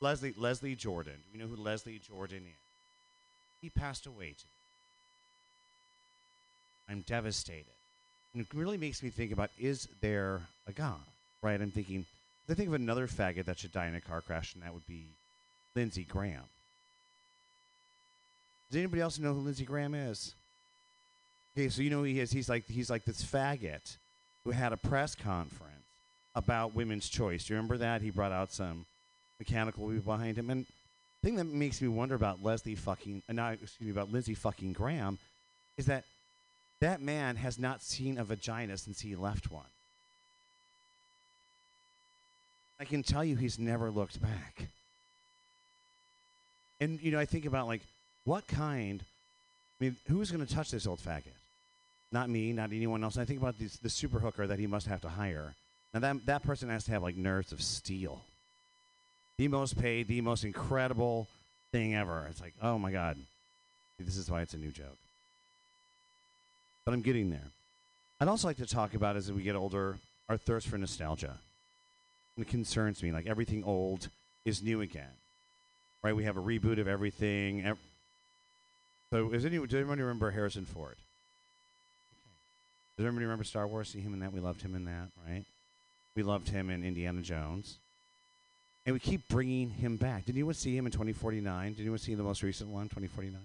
Leslie, 0.00 0.34
Leslie 0.36 0.76
Jordan. 0.76 1.14
Do 1.16 1.36
you 1.36 1.44
know 1.44 1.52
who 1.52 1.60
Leslie 1.60 1.98
Jordan 1.98 2.44
is? 2.46 2.54
He 3.60 3.70
passed 3.70 4.06
away 4.06 4.36
today. 4.38 4.50
I'm 6.88 7.00
devastated. 7.00 7.74
And 8.32 8.46
it 8.46 8.56
really 8.56 8.78
makes 8.78 9.02
me 9.02 9.10
think 9.10 9.32
about 9.32 9.50
is 9.58 9.88
there 10.00 10.40
a 10.68 10.72
God? 10.72 11.00
Right? 11.42 11.60
I'm 11.60 11.72
thinking, 11.72 12.06
I 12.48 12.54
think 12.54 12.68
of 12.68 12.74
another 12.74 13.08
faggot 13.08 13.46
that 13.46 13.58
should 13.58 13.72
die 13.72 13.88
in 13.88 13.96
a 13.96 14.00
car 14.00 14.20
crash, 14.20 14.54
and 14.54 14.62
that 14.62 14.72
would 14.72 14.86
be 14.86 15.06
Lindsey 15.74 16.04
Graham. 16.04 16.44
Does 18.70 18.78
anybody 18.78 19.02
else 19.02 19.18
know 19.18 19.34
who 19.34 19.40
Lindsey 19.40 19.64
Graham 19.64 19.94
is? 19.94 20.36
Okay, 21.58 21.70
so 21.70 21.82
you 21.82 21.90
know 21.90 21.98
who 21.98 22.04
he 22.04 22.20
is. 22.20 22.30
He's 22.30 22.48
like 22.48 22.68
he's 22.68 22.88
like 22.88 23.04
this 23.04 23.20
faggot 23.20 23.96
who 24.44 24.52
had 24.52 24.72
a 24.72 24.76
press 24.76 25.16
conference 25.16 25.72
about 26.36 26.72
women's 26.72 27.08
choice. 27.08 27.46
Do 27.46 27.52
you 27.52 27.56
remember 27.56 27.78
that? 27.78 28.00
He 28.00 28.10
brought 28.10 28.30
out 28.30 28.52
some 28.52 28.86
mechanical 29.40 29.88
people 29.88 30.12
behind 30.16 30.38
him, 30.38 30.50
and 30.50 30.66
thing 31.20 31.34
that 31.34 31.46
makes 31.46 31.82
me 31.82 31.88
wonder 31.88 32.14
about 32.14 32.44
Leslie 32.44 32.76
fucking, 32.76 33.24
uh, 33.28 33.32
not 33.32 33.54
excuse 33.54 33.86
me, 33.86 33.90
about 33.90 34.12
Lindsey 34.12 34.34
fucking 34.34 34.72
Graham, 34.72 35.18
is 35.76 35.86
that 35.86 36.04
that 36.78 37.00
man 37.00 37.34
has 37.34 37.58
not 37.58 37.82
seen 37.82 38.18
a 38.18 38.24
vagina 38.24 38.78
since 38.78 39.00
he 39.00 39.16
left 39.16 39.50
one. 39.50 39.66
I 42.78 42.84
can 42.84 43.02
tell 43.02 43.24
you, 43.24 43.34
he's 43.34 43.58
never 43.58 43.90
looked 43.90 44.22
back. 44.22 44.68
And 46.80 47.00
you 47.02 47.10
know, 47.10 47.18
I 47.18 47.24
think 47.24 47.46
about 47.46 47.66
like, 47.66 47.82
what 48.24 48.46
kind? 48.46 49.02
I 49.80 49.84
mean, 49.84 49.96
who's 50.06 50.30
going 50.30 50.46
to 50.46 50.54
touch 50.54 50.70
this 50.70 50.86
old 50.86 51.00
faggot? 51.00 51.34
Not 52.10 52.30
me, 52.30 52.52
not 52.52 52.72
anyone 52.72 53.04
else. 53.04 53.18
I 53.18 53.24
think 53.24 53.40
about 53.40 53.58
this, 53.58 53.76
the 53.76 53.90
super 53.90 54.18
hooker 54.18 54.46
that 54.46 54.58
he 54.58 54.66
must 54.66 54.86
have 54.86 55.02
to 55.02 55.08
hire. 55.08 55.54
Now 55.92 56.00
that 56.00 56.26
that 56.26 56.42
person 56.42 56.68
has 56.70 56.84
to 56.84 56.92
have 56.92 57.02
like 57.02 57.16
nerves 57.16 57.52
of 57.52 57.62
steel 57.62 58.22
the 59.38 59.48
most 59.48 59.80
paid, 59.80 60.08
the 60.08 60.20
most 60.20 60.44
incredible 60.44 61.28
thing 61.70 61.94
ever. 61.94 62.26
It's 62.28 62.40
like, 62.40 62.54
oh 62.60 62.78
my 62.78 62.90
God, 62.90 63.16
this 63.98 64.16
is 64.16 64.30
why 64.30 64.42
it's 64.42 64.54
a 64.54 64.58
new 64.58 64.70
joke. 64.70 64.98
But 66.84 66.92
I'm 66.92 67.02
getting 67.02 67.30
there. 67.30 67.46
I'd 68.20 68.28
also 68.28 68.48
like 68.48 68.56
to 68.56 68.66
talk 68.66 68.94
about 68.94 69.16
as 69.16 69.30
we 69.30 69.42
get 69.42 69.54
older 69.54 69.96
our 70.28 70.36
thirst 70.36 70.66
for 70.66 70.76
nostalgia. 70.76 71.36
And 72.36 72.44
it 72.44 72.48
concerns 72.48 73.02
me. 73.02 73.12
Like 73.12 73.26
everything 73.26 73.62
old 73.64 74.08
is 74.44 74.62
new 74.62 74.80
again, 74.80 75.14
right? 76.02 76.16
We 76.16 76.24
have 76.24 76.36
a 76.36 76.42
reboot 76.42 76.80
of 76.80 76.88
everything. 76.88 77.76
So, 79.12 79.32
is 79.32 79.44
anyone, 79.44 79.68
does 79.68 79.76
anyone 79.76 79.98
remember 80.00 80.30
Harrison 80.32 80.64
Ford? 80.64 80.96
Does 82.98 83.06
everybody 83.06 83.26
remember 83.26 83.44
Star 83.44 83.68
Wars? 83.68 83.88
See 83.88 84.00
him 84.00 84.12
in 84.12 84.18
that? 84.20 84.32
We 84.32 84.40
loved 84.40 84.60
him 84.60 84.74
in 84.74 84.84
that, 84.86 85.08
right? 85.24 85.44
We 86.16 86.24
loved 86.24 86.48
him 86.48 86.68
in 86.68 86.82
Indiana 86.82 87.22
Jones. 87.22 87.78
And 88.84 88.92
we 88.92 88.98
keep 88.98 89.28
bringing 89.28 89.70
him 89.70 89.96
back. 89.96 90.26
Did 90.26 90.34
anyone 90.34 90.54
see 90.54 90.76
him 90.76 90.84
in 90.84 90.90
2049? 90.90 91.74
Did 91.74 91.80
anyone 91.80 92.00
see 92.00 92.16
the 92.16 92.24
most 92.24 92.42
recent 92.42 92.70
one, 92.70 92.86
2049? 92.86 93.40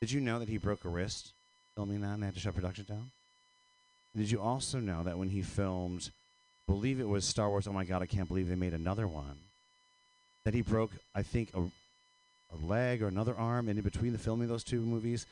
Did 0.00 0.12
you 0.12 0.20
know 0.20 0.38
that 0.38 0.48
he 0.48 0.58
broke 0.58 0.84
a 0.84 0.88
wrist 0.88 1.32
filming 1.74 2.00
that 2.02 2.14
and 2.14 2.22
they 2.22 2.26
had 2.26 2.34
to 2.34 2.40
shut 2.40 2.54
production 2.54 2.84
down? 2.88 3.10
Did 4.16 4.30
you 4.30 4.40
also 4.40 4.78
know 4.78 5.02
that 5.02 5.18
when 5.18 5.30
he 5.30 5.42
filmed, 5.42 6.10
believe 6.68 7.00
it 7.00 7.08
was 7.08 7.24
Star 7.24 7.48
Wars, 7.48 7.66
oh 7.66 7.72
my 7.72 7.84
God, 7.84 8.02
I 8.02 8.06
can't 8.06 8.28
believe 8.28 8.48
they 8.48 8.54
made 8.54 8.74
another 8.74 9.08
one, 9.08 9.38
that 10.44 10.54
he 10.54 10.62
broke, 10.62 10.92
I 11.12 11.22
think, 11.22 11.50
a, 11.54 11.62
a 11.62 12.56
leg 12.64 13.02
or 13.02 13.08
another 13.08 13.34
arm, 13.34 13.68
and 13.68 13.76
in 13.78 13.84
between 13.84 14.12
the 14.12 14.18
filming 14.18 14.44
of 14.44 14.50
those 14.50 14.62
two 14.62 14.80
movies, 14.80 15.26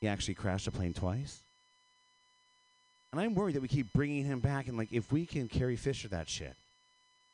he 0.00 0.08
actually 0.08 0.34
crashed 0.34 0.68
a 0.68 0.70
plane 0.70 0.94
twice? 0.94 1.42
And 3.12 3.20
I'm 3.20 3.34
worried 3.34 3.56
that 3.56 3.62
we 3.62 3.68
keep 3.68 3.92
bringing 3.92 4.24
him 4.24 4.40
back, 4.40 4.68
and 4.68 4.78
like, 4.78 4.92
if 4.92 5.12
we 5.12 5.26
can 5.26 5.48
Carrie 5.48 5.76
Fisher 5.76 6.08
that 6.08 6.28
shit, 6.28 6.54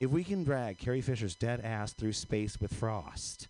if 0.01 0.11
we 0.11 0.25
can 0.25 0.45
drag 0.45 0.79
Carrie 0.79 1.01
Fisher's 1.01 1.37
dead 1.37 1.61
ass 1.61 1.93
through 1.93 2.13
space 2.13 2.61
with 2.61 2.73
Frost, 2.73 3.47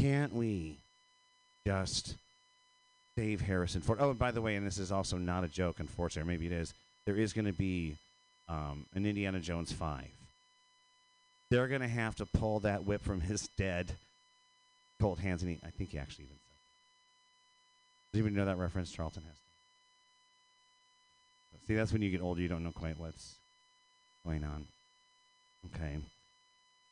can't 0.00 0.32
we 0.32 0.76
just 1.66 2.14
save 3.16 3.40
Harrison 3.40 3.80
Ford? 3.80 3.98
Oh, 4.00 4.10
and 4.10 4.18
by 4.18 4.30
the 4.30 4.40
way, 4.40 4.54
and 4.54 4.64
this 4.64 4.78
is 4.78 4.92
also 4.92 5.18
not 5.18 5.42
a 5.42 5.48
joke, 5.48 5.80
unfortunately, 5.80 6.22
or 6.22 6.32
maybe 6.32 6.46
it 6.46 6.52
is. 6.52 6.72
There 7.04 7.16
is 7.16 7.32
going 7.32 7.46
to 7.46 7.52
be 7.52 7.96
um, 8.48 8.86
an 8.94 9.04
Indiana 9.04 9.40
Jones 9.40 9.72
5. 9.72 10.04
They're 11.50 11.68
going 11.68 11.80
to 11.80 11.88
have 11.88 12.14
to 12.16 12.26
pull 12.26 12.60
that 12.60 12.84
whip 12.84 13.02
from 13.02 13.20
his 13.20 13.48
dead 13.56 13.90
cold 15.00 15.18
hands, 15.18 15.42
and 15.42 15.50
he, 15.52 15.58
I 15.66 15.70
think 15.70 15.90
he 15.90 15.98
actually 15.98 16.24
even 16.24 16.36
said. 16.36 16.58
Does 18.12 18.20
anybody 18.20 18.36
know 18.36 18.44
that 18.44 18.58
reference? 18.58 18.92
Charlton 18.92 19.22
Heston. 19.22 19.47
See, 21.66 21.74
that's 21.74 21.92
when 21.92 22.02
you 22.02 22.10
get 22.10 22.22
older, 22.22 22.40
you 22.40 22.48
don't 22.48 22.64
know 22.64 22.72
quite 22.72 22.98
what's 22.98 23.34
going 24.24 24.44
on. 24.44 24.66
Okay. 25.66 25.96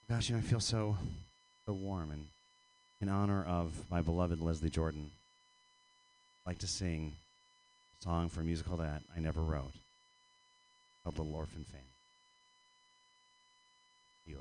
Gosh, 0.09 0.28
you 0.28 0.36
know, 0.36 0.40
I 0.40 0.44
feel 0.44 0.60
so, 0.60 0.97
so 1.64 1.72
warm 1.72 2.10
and 2.10 2.26
in 3.01 3.09
honor 3.09 3.44
of 3.44 3.72
my 3.90 4.01
beloved 4.01 4.40
Leslie 4.40 4.70
Jordan. 4.70 5.10
I'd 6.44 6.51
like 6.51 6.59
to 6.59 6.66
sing 6.66 7.12
a 8.01 8.05
song 8.05 8.28
for 8.28 8.40
a 8.40 8.44
musical 8.44 8.76
that 8.78 9.02
I 9.16 9.20
never 9.20 9.40
wrote 9.40 9.72
called 11.06 11.18
Little 11.18 11.36
Orphan 11.36 11.64
Fanny. 11.70 11.82
You. 14.26 14.38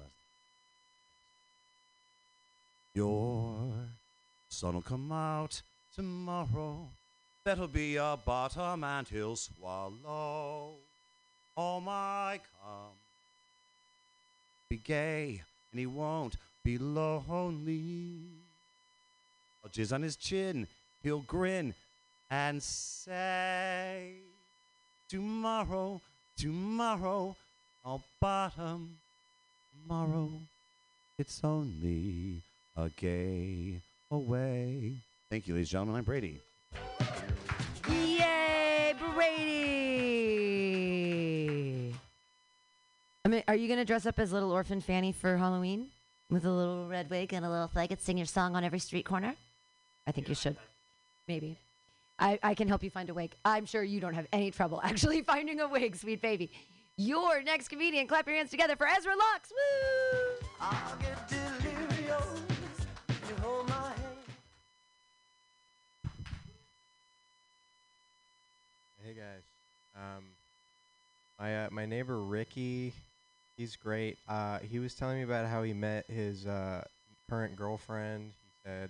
Your 2.94 3.56
sun'll 4.50 4.82
come 4.82 5.12
out 5.12 5.62
tomorrow. 5.96 6.88
That'll 7.46 7.68
be 7.68 7.98
a 7.98 8.18
bottom 8.26 8.84
and 8.84 9.08
he'll 9.08 9.36
swallow 9.36 10.78
all 11.56 11.80
my 11.80 12.40
cum. 12.60 12.90
Be 14.68 14.78
gay 14.78 15.44
and 15.72 15.80
he 15.80 15.86
won't 15.86 16.38
be 16.64 16.80
lonely. 16.80 18.22
I'll 19.64 19.70
jizz 19.70 19.94
on 19.94 20.02
his 20.02 20.16
chin, 20.16 20.66
he'll 21.04 21.20
grin 21.20 21.76
and 22.32 22.64
say, 22.64 24.14
Tomorrow, 25.08 26.02
tomorrow, 26.36 27.36
I'll 27.86 28.02
bottom. 28.20 28.98
Tomorrow, 29.84 30.32
it's 31.20 31.42
only 31.44 32.42
a 32.76 32.90
gay 32.90 33.80
away. 34.10 34.94
Thank 35.30 35.48
you, 35.48 35.54
ladies 35.54 35.68
and 35.68 35.72
gentlemen. 35.72 35.98
I'm 35.98 36.04
Brady. 36.06 36.42
Brady! 39.16 40.36
I 43.24 43.28
mean, 43.28 43.44
are 43.48 43.56
you 43.56 43.68
gonna 43.68 43.86
dress 43.86 44.06
up 44.06 44.20
as 44.20 44.34
little 44.34 44.52
orphan 44.52 44.82
Fanny 44.82 45.12
for 45.12 45.38
Halloween 45.38 45.88
with 46.30 46.46
a 46.46 46.52
little 46.52 46.88
red 46.88 47.10
wig 47.10 47.34
and 47.34 47.44
a 47.46 47.50
little 47.50 47.68
flag 47.68 47.92
and 47.92 48.00
sing 48.00 48.18
your 48.18 48.28
song 48.28 48.56
on 48.56 48.64
every 48.64 48.80
street 48.80 49.06
corner? 49.06 49.34
I 50.06 50.12
think 50.12 50.30
you 50.30 50.36
should. 50.36 50.58
Maybe. 51.28 51.58
I, 52.20 52.40
I 52.44 52.54
can 52.54 52.68
help 52.68 52.84
you 52.84 52.90
find 52.90 53.10
a 53.10 53.14
wig. 53.14 53.36
I'm 53.44 53.66
sure 53.66 53.84
you 53.84 54.00
don't 54.00 54.14
have 54.14 54.28
any 54.32 54.52
trouble 54.52 54.80
actually 54.84 55.22
finding 55.24 55.60
a 55.60 55.68
wig, 55.68 55.96
sweet 55.96 56.22
baby. 56.22 56.52
Your 56.98 57.42
next 57.42 57.70
comedian, 57.70 58.08
clap 58.08 58.28
your 58.28 58.36
hands 58.36 58.52
together 58.52 58.76
for 58.76 58.88
Ezra 58.88 59.14
Lux. 59.16 59.52
Woo! 59.52 60.46
Hey 69.06 69.14
guys, 69.14 69.44
um, 69.96 70.24
my 71.40 71.66
uh, 71.66 71.68
my 71.70 71.86
neighbor 71.86 72.18
Ricky, 72.18 72.92
he's 73.56 73.76
great. 73.76 74.18
Uh, 74.28 74.58
he 74.58 74.80
was 74.80 74.96
telling 74.96 75.18
me 75.18 75.24
about 75.24 75.46
how 75.46 75.62
he 75.62 75.74
met 75.74 76.08
his 76.08 76.48
uh, 76.48 76.84
current 77.30 77.56
girlfriend. 77.56 78.32
He 78.42 78.50
said, 78.68 78.90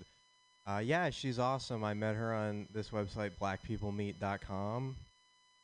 uh, 0.65 0.77
"Yeah, 0.77 1.09
she's 1.09 1.37
awesome. 1.37 1.83
I 1.83 1.95
met 1.95 2.15
her 2.15 2.33
on 2.33 2.65
this 2.73 2.91
website, 2.91 3.31
BlackPeopleMeet.com." 3.41 4.95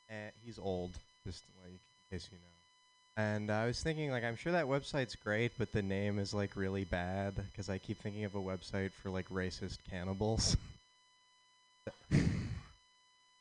And 0.10 0.32
he's 0.46 0.60
old, 0.60 0.92
just 1.26 1.44
like 1.64 1.72
in 1.72 2.18
case 2.18 2.28
you 2.30 2.38
know. 2.38 3.24
And 3.24 3.50
I 3.50 3.68
was 3.68 3.82
thinking, 3.82 4.12
like, 4.12 4.26
I'm 4.26 4.36
sure 4.36 4.52
that 4.52 4.66
website's 4.66 5.16
great, 5.16 5.54
but 5.58 5.72
the 5.72 5.82
name 5.82 6.20
is 6.20 6.34
like 6.34 6.58
really 6.58 6.84
bad 6.84 7.36
because 7.36 7.70
I 7.70 7.78
keep 7.78 8.02
thinking 8.02 8.26
of 8.26 8.36
a 8.36 8.42
website 8.42 8.92
for 9.02 9.12
like 9.12 9.30
racist 9.30 9.78
cannibals. 9.90 10.58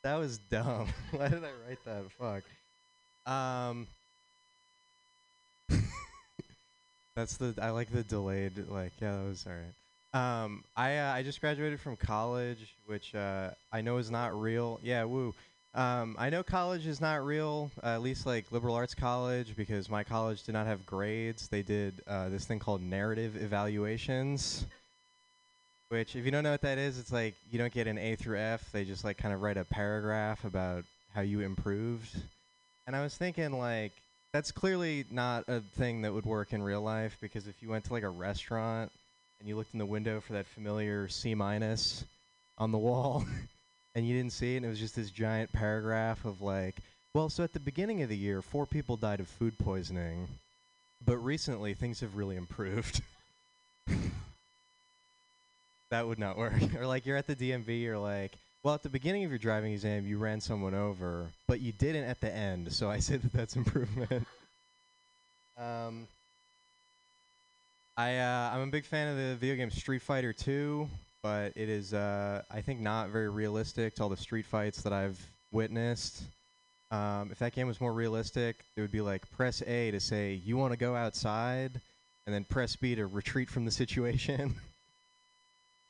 That 0.03 0.17
was 0.17 0.39
dumb. 0.51 0.89
Why 1.11 1.29
did 1.29 1.45
I 1.45 1.51
write 1.67 1.85
that? 1.85 2.05
Fuck. 2.19 2.43
Um. 3.33 3.87
that's 7.17 7.37
the 7.37 7.55
I 7.61 7.71
like 7.71 7.93
the 7.93 8.03
delayed 8.03 8.53
like 8.69 8.93
yeah 9.01 9.17
that 9.17 9.29
was 9.29 9.47
alright. 9.47 9.75
Um, 10.13 10.65
I 10.77 10.97
uh, 10.97 11.13
I 11.13 11.23
just 11.23 11.41
graduated 11.41 11.81
from 11.81 11.97
college, 11.97 12.75
which 12.87 13.15
uh, 13.15 13.51
I 13.73 13.81
know 13.83 13.99
is 13.99 14.11
not 14.11 14.39
real. 14.41 14.81
Yeah, 14.83 15.05
woo. 15.05 15.35
Um, 15.73 16.17
I 16.19 16.31
know 16.31 16.43
college 16.43 16.87
is 16.89 17.01
not 17.01 17.25
real, 17.25 17.71
uh, 17.85 17.89
at 17.89 18.03
least 18.03 18.27
like 18.27 18.51
liberal 18.51 18.75
arts 18.75 18.95
college, 18.95 19.55
because 19.57 19.89
my 19.89 20.03
college 20.03 20.43
did 20.43 20.53
not 20.53 20.67
have 20.67 20.85
grades. 20.85 21.47
They 21.47 21.63
did 21.63 22.03
uh, 22.09 22.29
this 22.29 22.45
thing 22.45 22.59
called 22.59 22.83
narrative 22.83 23.41
evaluations 23.41 24.65
which 25.91 26.15
if 26.15 26.25
you 26.25 26.31
don't 26.31 26.45
know 26.45 26.53
what 26.53 26.63
that 26.63 26.79
is 26.79 26.99
it's 26.99 27.13
like 27.13 27.35
you 27.51 27.59
don't 27.59 27.73
get 27.73 27.87
an 27.89 27.99
a 27.99 28.15
through 28.15 28.39
f 28.39 28.71
they 28.73 28.85
just 28.85 29.05
like 29.05 29.19
kind 29.19 29.35
of 29.35 29.43
write 29.43 29.57
a 29.57 29.65
paragraph 29.65 30.45
about 30.45 30.85
how 31.15 31.21
you 31.21 31.41
improved. 31.41 32.17
And 32.87 32.97
i 32.97 33.03
was 33.03 33.15
thinking 33.17 33.53
like 33.59 33.93
that's 34.33 34.53
clearly 34.53 35.05
not 35.11 35.45
a 35.49 35.61
thing 35.61 36.03
that 36.03 36.15
would 36.15 36.25
work 36.25 36.53
in 36.53 36.63
real 36.63 36.81
life 36.81 37.19
because 37.21 37.49
if 37.49 37.61
you 37.61 37.69
went 37.69 37.85
to 37.85 37.93
like 37.93 38.05
a 38.05 38.09
restaurant 38.09 38.91
and 39.41 39.49
you 39.49 39.57
looked 39.57 39.73
in 39.73 39.79
the 39.79 39.87
window 39.87 40.21
for 40.21 40.33
that 40.35 40.47
familiar 40.47 41.09
c 41.09 41.35
minus 41.35 42.05
on 42.57 42.71
the 42.71 42.79
wall 42.79 43.25
and 43.97 44.07
you 44.07 44.17
didn't 44.17 44.33
see 44.33 44.55
it 44.55 44.59
and 44.59 44.67
it 44.67 44.69
was 44.69 44.79
just 44.79 44.95
this 44.95 45.11
giant 45.11 45.53
paragraph 45.53 46.25
of 46.25 46.41
like 46.41 46.77
well 47.15 47.29
so 47.29 47.43
at 47.43 47.53
the 47.53 47.61
beginning 47.61 48.01
of 48.03 48.09
the 48.09 48.17
year 48.17 48.41
four 48.41 48.65
people 48.65 48.97
died 48.97 49.19
of 49.19 49.27
food 49.27 49.59
poisoning 49.59 50.29
but 51.05 51.17
recently 51.17 51.75
things 51.75 51.99
have 51.99 52.15
really 52.15 52.37
improved 52.37 53.03
that 55.91 56.07
would 56.07 56.19
not 56.19 56.37
work. 56.37 56.55
or 56.79 56.87
like 56.87 57.07
you're 57.07 57.17
at 57.17 57.27
the 57.27 57.37
DMV, 57.37 57.83
you're 57.83 57.99
like, 57.99 58.33
well, 58.63 58.75
at 58.75 58.83
the 58.83 58.89
beginning 58.89 59.25
of 59.25 59.31
your 59.31 59.39
driving 59.39 59.73
exam, 59.73 60.07
you 60.07 60.19
ran 60.19 60.41
someone 60.41 60.75
over, 60.75 61.27
but 61.47 61.61
you 61.61 61.73
didn't 61.73 62.05
at 62.05 62.21
the 62.21 62.35
end. 62.35 62.73
So 62.73 62.91
I 62.91 62.99
say 63.01 63.17
that 63.17 63.33
that's 63.33 63.57
improvement. 63.57 64.27
um, 65.59 66.07
I 67.97 68.17
uh, 68.19 68.51
I'm 68.55 68.63
a 68.63 68.71
big 68.71 68.85
fan 68.85 69.09
of 69.09 69.17
the 69.17 69.37
video 69.37 69.57
game 69.57 69.71
Street 69.71 70.03
Fighter 70.03 70.33
2, 70.33 70.89
but 71.23 71.53
it 71.55 71.69
is 71.69 71.93
uh, 71.93 72.43
I 72.51 72.61
think 72.61 72.81
not 72.81 73.11
very 73.11 73.29
realistic 73.29 73.97
to 73.97 74.03
all 74.03 74.09
the 74.09 74.17
street 74.17 74.47
fights 74.47 74.83
that 74.83 74.93
I've 74.93 75.21
witnessed. 75.53 76.23
Um, 76.91 77.31
if 77.31 77.39
that 77.39 77.53
game 77.53 77.67
was 77.69 77.81
more 77.81 77.93
realistic, 77.93 78.65
it 78.77 78.81
would 78.81 78.91
be 78.91 79.01
like 79.01 79.31
press 79.33 79.63
A 79.67 79.91
to 79.91 80.01
say 80.01 80.35
you 80.35 80.57
want 80.57 80.73
to 80.73 80.77
go 80.79 80.95
outside, 80.95 81.81
and 82.27 82.35
then 82.35 82.45
press 82.45 82.75
B 82.77 82.95
to 82.95 83.07
retreat 83.07 83.49
from 83.49 83.65
the 83.65 83.71
situation. 83.83 84.55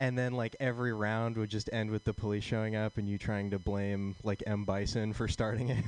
And 0.00 0.16
then 0.16 0.32
like 0.32 0.56
every 0.58 0.92
round 0.92 1.36
would 1.36 1.50
just 1.50 1.68
end 1.72 1.90
with 1.90 2.04
the 2.04 2.14
police 2.14 2.42
showing 2.42 2.74
up 2.74 2.96
and 2.96 3.08
you 3.08 3.18
trying 3.18 3.50
to 3.50 3.58
blame 3.58 4.16
like 4.24 4.42
M 4.46 4.64
Bison 4.64 5.12
for 5.12 5.28
starting 5.28 5.68
it. 5.68 5.84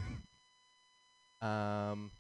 um, 1.47 2.11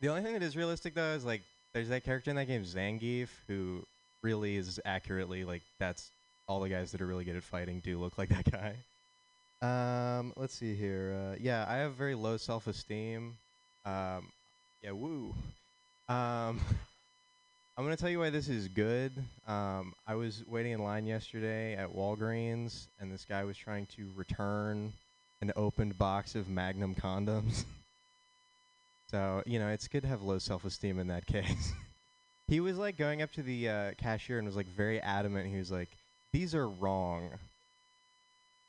the 0.00 0.08
only 0.08 0.22
thing 0.22 0.34
that 0.34 0.42
is 0.42 0.56
realistic 0.56 0.94
though 0.94 1.12
is 1.12 1.24
like 1.24 1.42
there's 1.72 1.88
that 1.88 2.04
character 2.04 2.30
in 2.30 2.36
that 2.36 2.46
game 2.46 2.64
Zangief 2.64 3.28
who 3.46 3.84
really 4.22 4.56
is 4.56 4.80
accurately 4.84 5.44
like 5.44 5.62
that's 5.78 6.10
all 6.48 6.60
the 6.60 6.68
guys 6.68 6.90
that 6.92 7.00
are 7.00 7.06
really 7.06 7.24
good 7.24 7.36
at 7.36 7.44
fighting 7.44 7.80
do 7.80 7.98
look 7.98 8.18
like 8.18 8.30
that 8.30 8.50
guy. 8.50 8.74
Um, 9.60 10.32
let's 10.36 10.54
see 10.54 10.74
here. 10.74 11.16
Uh, 11.32 11.36
yeah, 11.40 11.66
I 11.68 11.76
have 11.76 11.94
very 11.94 12.14
low 12.14 12.36
self-esteem. 12.36 13.36
Um, 13.84 14.28
yeah, 14.82 14.92
woo. 14.92 15.34
Um, 16.08 16.60
I'm 17.78 17.84
gonna 17.84 17.96
tell 17.96 18.10
you 18.10 18.18
why 18.18 18.30
this 18.30 18.48
is 18.48 18.66
good. 18.66 19.12
Um, 19.46 19.94
I 20.04 20.16
was 20.16 20.42
waiting 20.48 20.72
in 20.72 20.82
line 20.82 21.06
yesterday 21.06 21.76
at 21.76 21.94
Walgreens, 21.94 22.88
and 23.00 23.12
this 23.12 23.24
guy 23.24 23.44
was 23.44 23.56
trying 23.56 23.86
to 23.94 24.10
return 24.16 24.92
an 25.40 25.52
opened 25.54 25.96
box 25.96 26.34
of 26.34 26.48
Magnum 26.48 26.96
condoms. 26.96 27.66
so 29.12 29.44
you 29.46 29.60
know, 29.60 29.68
it's 29.68 29.86
good 29.86 30.02
to 30.02 30.08
have 30.08 30.22
low 30.22 30.38
self-esteem 30.38 30.98
in 30.98 31.06
that 31.06 31.24
case. 31.28 31.72
he 32.48 32.58
was 32.58 32.78
like 32.78 32.96
going 32.96 33.22
up 33.22 33.30
to 33.34 33.44
the 33.44 33.68
uh, 33.68 33.90
cashier 33.96 34.38
and 34.38 34.48
was 34.48 34.56
like 34.56 34.66
very 34.66 35.00
adamant. 35.00 35.46
He 35.46 35.56
was 35.56 35.70
like, 35.70 35.88
"These 36.32 36.56
are 36.56 36.68
wrong." 36.68 37.30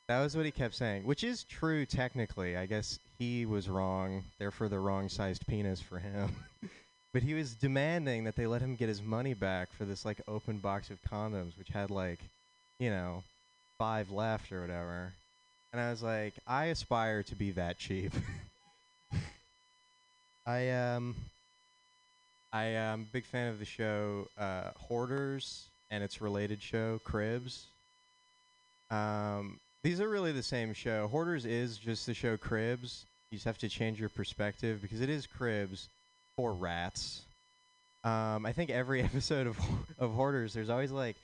That 0.08 0.22
was 0.22 0.38
what 0.38 0.46
he 0.46 0.52
kept 0.52 0.76
saying, 0.76 1.04
which 1.04 1.24
is 1.24 1.46
true 1.46 1.88
technically. 1.88 2.58
I 2.58 2.68
guess 2.68 3.00
he 3.18 3.48
was 3.48 3.70
wrong, 3.70 4.24
therefore 4.38 4.70
the 4.70 4.78
wrong 4.78 5.10
sized 5.10 5.48
penis 5.48 5.82
for 5.82 5.98
him. 5.98 6.30
but 7.14 7.24
he 7.24 7.34
was 7.34 7.56
demanding 7.56 8.24
that 8.26 8.36
they 8.36 8.46
let 8.46 8.62
him 8.62 8.76
get 8.76 8.88
his 8.88 9.02
money 9.02 9.34
back 9.34 9.72
for 9.74 9.86
this 9.86 10.06
like 10.06 10.22
open 10.28 10.58
box 10.60 10.90
of 10.90 11.02
condoms, 11.02 11.58
which 11.58 11.70
had 11.70 11.90
like, 11.90 12.20
you 12.80 12.90
know, 12.90 13.24
five 13.78 14.12
left 14.12 14.52
or 14.52 14.62
whatever. 14.62 15.14
And 15.74 15.82
I 15.82 15.90
was 15.90 16.04
like, 16.04 16.34
I 16.46 16.66
aspire 16.66 17.24
to 17.24 17.36
be 17.36 17.52
that 17.52 17.78
cheap. 17.78 18.12
I 20.46 20.70
um 20.70 21.16
I 22.52 22.66
am 22.66 23.02
a 23.02 23.14
big 23.14 23.26
fan 23.26 23.50
of 23.50 23.60
the 23.60 23.66
show 23.66 24.28
uh, 24.38 24.72
Hoarders 24.88 25.66
and 25.92 26.04
its 26.04 26.22
related 26.22 26.62
show 26.62 27.00
Cribs. 27.04 27.66
Um, 28.90 29.60
these 29.84 30.02
are 30.02 30.10
really 30.10 30.32
the 30.32 30.42
same 30.42 30.74
show. 30.74 31.08
Hoarders 31.08 31.46
is 31.46 31.78
just 31.78 32.08
the 32.08 32.14
show 32.16 32.38
Cribs. 32.38 33.06
You 33.30 33.38
just 33.38 33.46
have 33.46 33.60
to 33.60 33.70
change 33.70 34.00
your 34.00 34.10
perspective 34.10 34.82
because 34.82 35.02
it 35.02 35.10
is 35.10 35.28
Cribs 35.28 35.88
for 36.40 36.54
rats. 36.54 37.24
Um, 38.06 38.46
I 38.46 38.54
think 38.54 38.70
every 38.70 39.02
episode 39.04 39.46
of 39.46 39.60
of 39.98 40.14
Hoarders, 40.14 40.54
there's 40.54 40.70
always 40.70 40.90
like 40.90 41.18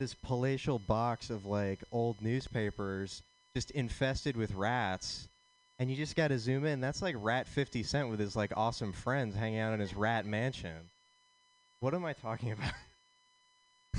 this 0.00 0.14
palatial 0.14 0.78
box 0.78 1.28
of 1.28 1.44
like 1.44 1.80
old 1.92 2.22
newspapers 2.22 3.22
just 3.54 3.70
infested 3.72 4.34
with 4.34 4.54
rats, 4.54 5.28
and 5.78 5.90
you 5.90 5.96
just 5.96 6.16
got 6.16 6.28
to 6.28 6.38
zoom 6.38 6.64
in. 6.64 6.80
That's 6.80 7.02
like 7.02 7.16
Rat 7.18 7.46
Fifty 7.46 7.82
Cent 7.82 8.08
with 8.08 8.18
his 8.18 8.34
like 8.34 8.50
awesome 8.56 8.94
friends 8.94 9.34
hanging 9.34 9.58
out 9.58 9.74
in 9.74 9.80
his 9.80 9.94
rat 9.94 10.24
mansion. 10.24 10.88
What 11.80 11.92
am 11.92 12.06
I 12.06 12.14
talking 12.14 12.52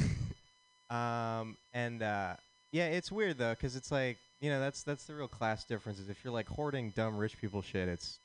about? 0.90 1.40
um, 1.40 1.56
and 1.72 2.02
uh, 2.02 2.34
yeah, 2.72 2.88
it's 2.88 3.12
weird 3.12 3.38
though, 3.38 3.54
cause 3.54 3.76
it's 3.76 3.92
like 3.92 4.18
You 4.42 4.50
know, 4.50 4.60
that's 4.60 4.82
that's 4.82 5.06
the 5.06 5.14
real 5.14 5.28
class 5.28 5.66
difference. 5.66 6.00
Is 6.00 6.10
if 6.10 6.24
you're 6.24 6.34
like 6.34 6.48
hoarding 6.48 6.90
dumb 6.96 7.16
rich 7.16 7.40
people 7.40 7.62
shit, 7.62 7.88
it's 7.88 8.18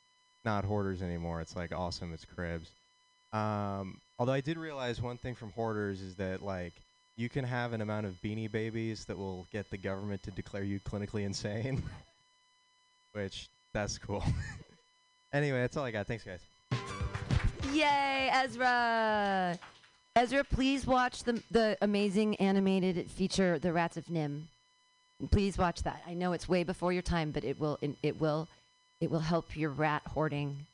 not 0.49 0.65
hoarders 0.65 1.03
anymore. 1.03 1.43
It's 1.43 1.55
like 1.55 1.73
awesome. 1.73 2.15
It's 2.15 2.25
cribs. 2.25 2.71
Um, 3.35 4.01
although 4.19 4.33
I 4.33 4.41
did 4.41 4.57
realize 4.57 5.03
one 5.03 5.19
thing 5.19 5.35
from 5.35 5.51
hoarders 5.53 6.01
is 6.01 6.15
that 6.17 6.43
like 6.43 6.73
you 7.19 7.29
can 7.29 7.45
have 7.45 7.75
an 7.75 7.83
amount 7.83 8.07
of 8.07 8.15
beanie 8.25 8.51
babies 8.51 9.05
that 9.05 9.19
will 9.19 9.47
get 9.53 9.69
the 9.71 9.77
government 9.77 10.23
to 10.23 10.31
declare 10.31 10.65
you 10.65 10.81
clinically 10.81 11.25
insane, 11.27 11.83
which 13.13 13.49
that's 13.75 13.99
cool. 13.99 14.25
anyway, 15.35 15.61
that's 15.61 15.77
all 15.77 15.85
I 15.85 15.91
got. 15.91 16.07
Thanks, 16.07 16.25
guys. 16.25 16.41
Yay, 17.75 18.31
Ezra! 18.33 19.59
Ezra, 20.17 20.45
please 20.45 20.87
watch 20.87 21.25
the 21.25 21.43
the 21.51 21.77
amazing 21.83 22.37
animated 22.37 23.11
feature, 23.11 23.59
The 23.59 23.71
Rats 23.75 23.99
of 23.99 24.07
NIMH. 24.07 24.45
Please 25.31 25.59
watch 25.59 25.83
that. 25.83 26.03
I 26.07 26.15
know 26.15 26.33
it's 26.33 26.49
way 26.49 26.63
before 26.65 26.93
your 26.95 27.03
time, 27.03 27.33
but 27.33 27.45
it 27.45 27.61
will 27.61 27.79
it, 27.83 27.91
it 28.03 28.19
will 28.19 28.49
it 29.01 29.11
will 29.11 29.21
help 29.21 29.57
your 29.57 29.71
rat 29.71 30.03
hoarding 30.07 30.67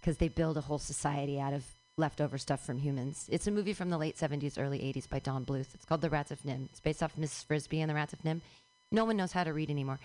because 0.00 0.18
they 0.18 0.28
build 0.28 0.56
a 0.56 0.62
whole 0.62 0.78
society 0.78 1.40
out 1.40 1.52
of 1.52 1.64
leftover 1.96 2.38
stuff 2.38 2.64
from 2.64 2.78
humans. 2.78 3.28
It's 3.30 3.46
a 3.46 3.50
movie 3.50 3.72
from 3.72 3.90
the 3.90 3.98
late 3.98 4.16
70s, 4.16 4.58
early 4.58 4.78
80s 4.78 5.08
by 5.08 5.18
Don 5.18 5.44
Bluth. 5.44 5.74
It's 5.74 5.84
called 5.84 6.00
The 6.00 6.10
Rats 6.10 6.30
of 6.30 6.42
NIMH. 6.42 6.66
It's 6.70 6.80
based 6.80 7.02
off 7.02 7.16
Mrs. 7.16 7.44
Frisby 7.44 7.80
and 7.80 7.90
the 7.90 7.94
Rats 7.94 8.12
of 8.12 8.22
NIMH. 8.22 8.40
No 8.90 9.04
one 9.04 9.16
knows 9.16 9.32
how 9.32 9.44
to 9.44 9.52
read 9.52 9.70
anymore. 9.70 9.98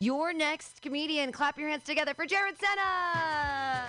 Your 0.00 0.32
next 0.32 0.80
comedian, 0.80 1.32
clap 1.32 1.58
your 1.58 1.70
hands 1.70 1.82
together 1.84 2.14
for 2.14 2.24
Jared 2.24 2.54
Senna! 2.58 3.84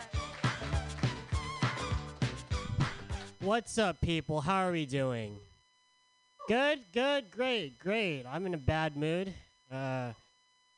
What's 3.41 3.77
up, 3.77 4.01
people? 4.01 4.41
How 4.41 4.67
are 4.67 4.71
we 4.71 4.85
doing? 4.85 5.37
Good, 6.47 6.79
good, 6.93 7.29
great, 7.29 7.77
great. 7.77 8.23
I'm 8.25 8.47
in 8.47 8.55
a 8.55 8.57
bad 8.57 8.97
mood. 8.97 9.33
Uh, 9.71 10.13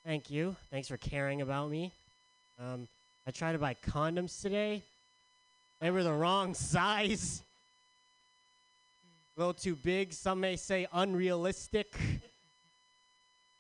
thank 0.05 0.29
you. 0.29 0.57
Thanks 0.69 0.89
for 0.89 0.97
caring 0.97 1.41
about 1.41 1.69
me. 1.69 1.93
Um, 2.61 2.87
I 3.25 3.31
tried 3.31 3.53
to 3.53 3.57
buy 3.57 3.75
condoms 3.87 4.39
today. 4.39 4.83
They 5.79 5.89
were 5.89 6.03
the 6.03 6.13
wrong 6.13 6.53
size. 6.53 7.41
A 9.35 9.39
little 9.39 9.53
too 9.53 9.75
big. 9.75 10.13
Some 10.13 10.39
may 10.41 10.55
say 10.55 10.87
unrealistic. 10.93 11.95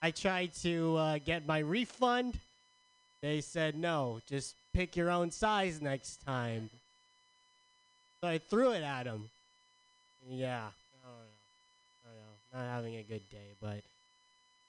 I 0.03 0.11
tried 0.11 0.53
to 0.61 0.97
uh, 0.97 1.17
get 1.23 1.47
my 1.47 1.59
refund. 1.59 2.39
They 3.21 3.41
said 3.41 3.75
no, 3.75 4.19
just 4.27 4.55
pick 4.73 4.95
your 4.95 5.11
own 5.11 5.29
size 5.31 5.81
next 5.81 6.25
time. 6.25 6.69
So 8.19 8.27
I 8.27 8.39
threw 8.39 8.71
it 8.71 8.83
at 8.83 9.05
him. 9.05 9.29
Yeah. 10.27 10.57
I 10.57 11.03
don't 11.03 11.03
know. 11.03 11.27
I 12.03 12.09
don't 12.09 12.63
know. 12.63 12.67
Not 12.67 12.75
having 12.75 12.95
a 12.95 13.03
good 13.03 13.27
day, 13.31 13.49
but 13.61 13.81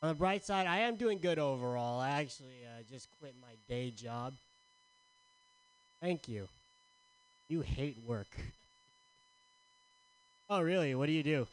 on 0.03 0.09
the 0.09 0.15
bright 0.15 0.45
side, 0.45 0.67
I 0.67 0.79
am 0.79 0.97
doing 0.97 1.19
good 1.19 1.39
overall. 1.39 2.01
I 2.01 2.11
actually 2.11 2.67
uh, 2.67 2.83
just 2.91 3.09
quit 3.21 3.35
my 3.41 3.55
day 3.69 3.91
job. 3.91 4.35
Thank 6.01 6.29
you. 6.29 6.49
You 7.49 7.61
hate 7.61 7.97
work. 8.07 8.27
Oh, 10.51 10.61
really? 10.61 10.95
What 10.95 11.07
do 11.07 11.13
you 11.13 11.23
do? 11.23 11.47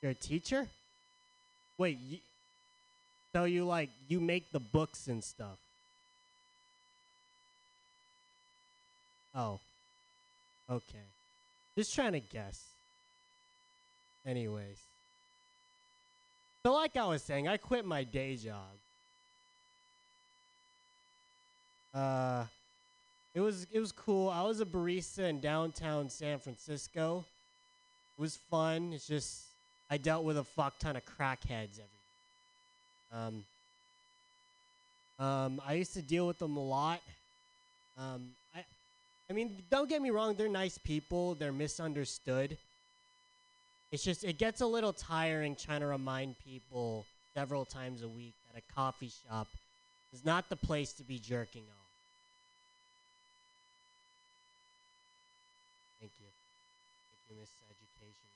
You're 0.00 0.12
a 0.12 0.14
teacher? 0.14 0.66
Wait, 1.78 1.98
so 3.32 3.44
you 3.44 3.66
like 3.66 3.90
you 4.08 4.18
make 4.18 4.50
the 4.50 4.60
books 4.60 5.08
and 5.08 5.22
stuff? 5.22 5.58
Oh. 9.34 9.60
Okay. 10.70 11.04
Just 11.76 11.94
trying 11.94 12.12
to 12.12 12.20
guess. 12.20 12.64
Anyways. 14.26 14.78
So 16.66 16.72
like 16.72 16.96
I 16.96 17.06
was 17.06 17.22
saying, 17.22 17.46
I 17.46 17.58
quit 17.58 17.84
my 17.84 18.02
day 18.02 18.34
job. 18.34 18.74
Uh 21.94 22.44
it 23.34 23.40
was 23.40 23.68
it 23.72 23.78
was 23.78 23.92
cool. 23.92 24.28
I 24.30 24.42
was 24.42 24.60
a 24.60 24.64
barista 24.64 25.28
in 25.30 25.38
downtown 25.38 26.10
San 26.10 26.40
Francisco. 26.40 27.24
It 28.18 28.20
was 28.20 28.34
fun. 28.50 28.92
It's 28.92 29.06
just 29.06 29.44
I 29.88 29.96
dealt 29.96 30.24
with 30.24 30.38
a 30.38 30.42
fuck 30.42 30.76
ton 30.80 30.96
of 30.96 31.04
crackheads 31.04 31.78
every 31.78 32.00
day. 32.02 33.12
Um 33.12 33.44
um, 35.24 35.62
I 35.64 35.74
used 35.74 35.94
to 35.94 36.02
deal 36.02 36.26
with 36.26 36.40
them 36.40 36.56
a 36.56 36.64
lot. 36.64 37.00
Um, 37.96 38.30
I, 38.56 38.64
I 39.30 39.34
mean, 39.34 39.62
don't 39.70 39.88
get 39.88 40.02
me 40.02 40.10
wrong, 40.10 40.34
they're 40.34 40.48
nice 40.48 40.78
people. 40.78 41.36
They're 41.36 41.52
misunderstood. 41.52 42.58
It's 43.92 44.02
just 44.02 44.24
it 44.24 44.38
gets 44.38 44.60
a 44.60 44.66
little 44.66 44.92
tiring 44.92 45.54
trying 45.54 45.80
to 45.80 45.86
remind 45.86 46.34
people 46.44 47.04
several 47.34 47.64
times 47.64 48.02
a 48.02 48.08
week 48.08 48.34
that 48.52 48.58
a 48.58 48.74
coffee 48.74 49.10
shop 49.28 49.46
is 50.12 50.24
not 50.24 50.48
the 50.48 50.56
place 50.56 50.92
to 50.94 51.04
be 51.04 51.18
jerking 51.18 51.62
off. 51.62 51.86
Thank 56.00 56.12
you. 56.18 56.26
Thank 57.28 57.30
you, 57.30 57.36
Miss 57.40 57.50
Education. 57.68 58.28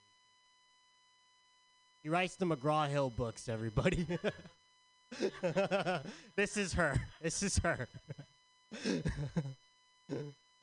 He 2.02 2.08
writes 2.08 2.36
the 2.36 2.46
McGraw 2.46 2.88
Hill 2.88 3.10
books, 3.10 3.48
everybody. 3.48 4.06
this 6.36 6.56
is 6.56 6.74
her. 6.74 7.00
This 7.20 7.42
is 7.42 7.58
her. 7.58 7.88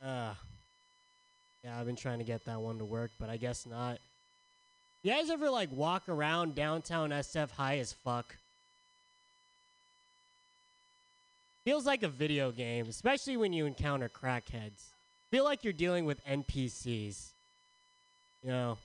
uh, 0.01 0.33
yeah, 1.63 1.79
I've 1.79 1.85
been 1.85 1.95
trying 1.95 2.19
to 2.19 2.25
get 2.25 2.45
that 2.45 2.59
one 2.59 2.77
to 2.79 2.85
work, 2.85 3.11
but 3.19 3.29
I 3.29 3.37
guess 3.37 3.65
not. 3.65 3.99
You 5.03 5.11
guys 5.11 5.29
ever 5.29 5.49
like 5.49 5.69
walk 5.71 6.09
around 6.09 6.55
downtown 6.55 7.11
SF 7.11 7.51
high 7.51 7.77
as 7.77 7.93
fuck? 7.93 8.35
Feels 11.63 11.85
like 11.85 12.03
a 12.03 12.07
video 12.07 12.51
game, 12.51 12.87
especially 12.89 13.37
when 13.37 13.53
you 13.53 13.65
encounter 13.65 14.09
crackheads. 14.09 14.85
Feel 15.31 15.43
like 15.43 15.63
you're 15.63 15.73
dealing 15.73 16.05
with 16.05 16.25
NPCs. 16.25 17.31
You 18.43 18.49
know. 18.49 18.77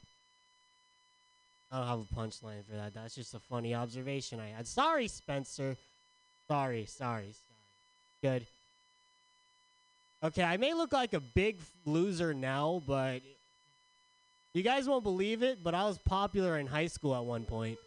I 1.71 1.79
don't 1.79 1.87
have 1.87 2.01
a 2.01 2.15
punchline 2.15 2.65
for 2.69 2.77
that. 2.77 2.93
That's 2.93 3.15
just 3.15 3.35
a 3.35 3.39
funny 3.39 3.75
observation 3.75 4.41
I 4.41 4.49
had. 4.49 4.67
Sorry, 4.67 5.09
Spencer. 5.09 5.77
Sorry, 6.47 6.85
sorry, 6.85 7.33
sorry. 7.33 8.41
Good. 8.41 8.47
Okay, 10.23 10.43
I 10.43 10.57
may 10.59 10.75
look 10.75 10.93
like 10.93 11.15
a 11.15 11.21
big 11.21 11.61
loser 11.87 12.35
now, 12.35 12.83
but 12.87 13.23
you 14.55 14.63
guys 14.63 14.87
won't 14.87 15.03
believe 15.03 15.43
it, 15.43 15.59
but 15.65 15.75
I 15.75 15.85
was 15.85 15.99
popular 15.99 16.59
in 16.59 16.67
high 16.67 16.87
school 16.87 17.15
at 17.15 17.25
one 17.25 17.45
point. 17.45 17.79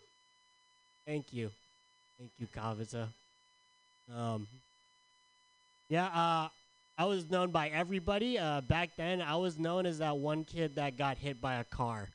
Thank 1.06 1.32
you. 1.32 1.52
Thank 2.18 2.32
you, 2.40 2.48
Kavita. 2.56 3.08
Um, 4.16 4.48
yeah, 5.90 6.06
uh, 6.06 6.50
I 6.98 7.06
was 7.06 7.30
known 7.30 7.52
by 7.52 7.70
everybody. 7.70 8.40
Uh, 8.40 8.62
back 8.62 8.90
then, 8.98 9.22
I 9.22 9.36
was 9.36 9.60
known 9.60 9.86
as 9.86 10.00
that 10.00 10.18
one 10.18 10.44
kid 10.44 10.76
that 10.76 10.98
got 10.98 11.18
hit 11.18 11.40
by 11.40 11.56
a 11.56 11.64
car. 11.64 12.08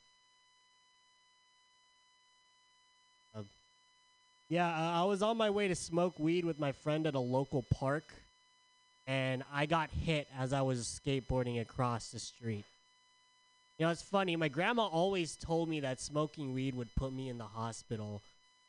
Uh, 3.33 3.43
yeah, 4.49 4.99
I 4.99 5.05
was 5.05 5.21
on 5.21 5.37
my 5.37 5.49
way 5.49 5.69
to 5.69 5.75
smoke 5.75 6.19
weed 6.19 6.43
with 6.43 6.59
my 6.59 6.73
friend 6.73 7.07
at 7.07 7.15
a 7.15 7.19
local 7.19 7.63
park, 7.73 8.03
and 9.07 9.43
I 9.53 9.65
got 9.65 9.89
hit 9.91 10.27
as 10.37 10.51
I 10.51 10.61
was 10.61 10.99
skateboarding 11.05 11.61
across 11.61 12.09
the 12.09 12.19
street. 12.19 12.65
You 13.81 13.87
know, 13.87 13.91
it's 13.93 14.03
funny. 14.03 14.35
My 14.35 14.47
grandma 14.47 14.85
always 14.85 15.35
told 15.35 15.67
me 15.67 15.79
that 15.79 15.99
smoking 15.99 16.53
weed 16.53 16.75
would 16.75 16.93
put 16.93 17.11
me 17.11 17.29
in 17.29 17.39
the 17.39 17.45
hospital. 17.45 18.21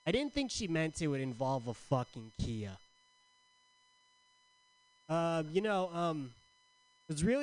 I 0.06 0.10
didn't 0.10 0.32
think 0.32 0.50
she 0.50 0.66
meant 0.66 1.02
it 1.02 1.06
would 1.06 1.20
involve 1.20 1.68
a 1.68 1.74
fucking 1.74 2.32
Kia. 2.42 2.78
Uh, 5.10 5.42
you 5.52 5.60
know, 5.60 5.90
um, 5.92 6.30
it 7.10 7.12
was 7.12 7.24
really 7.24 7.40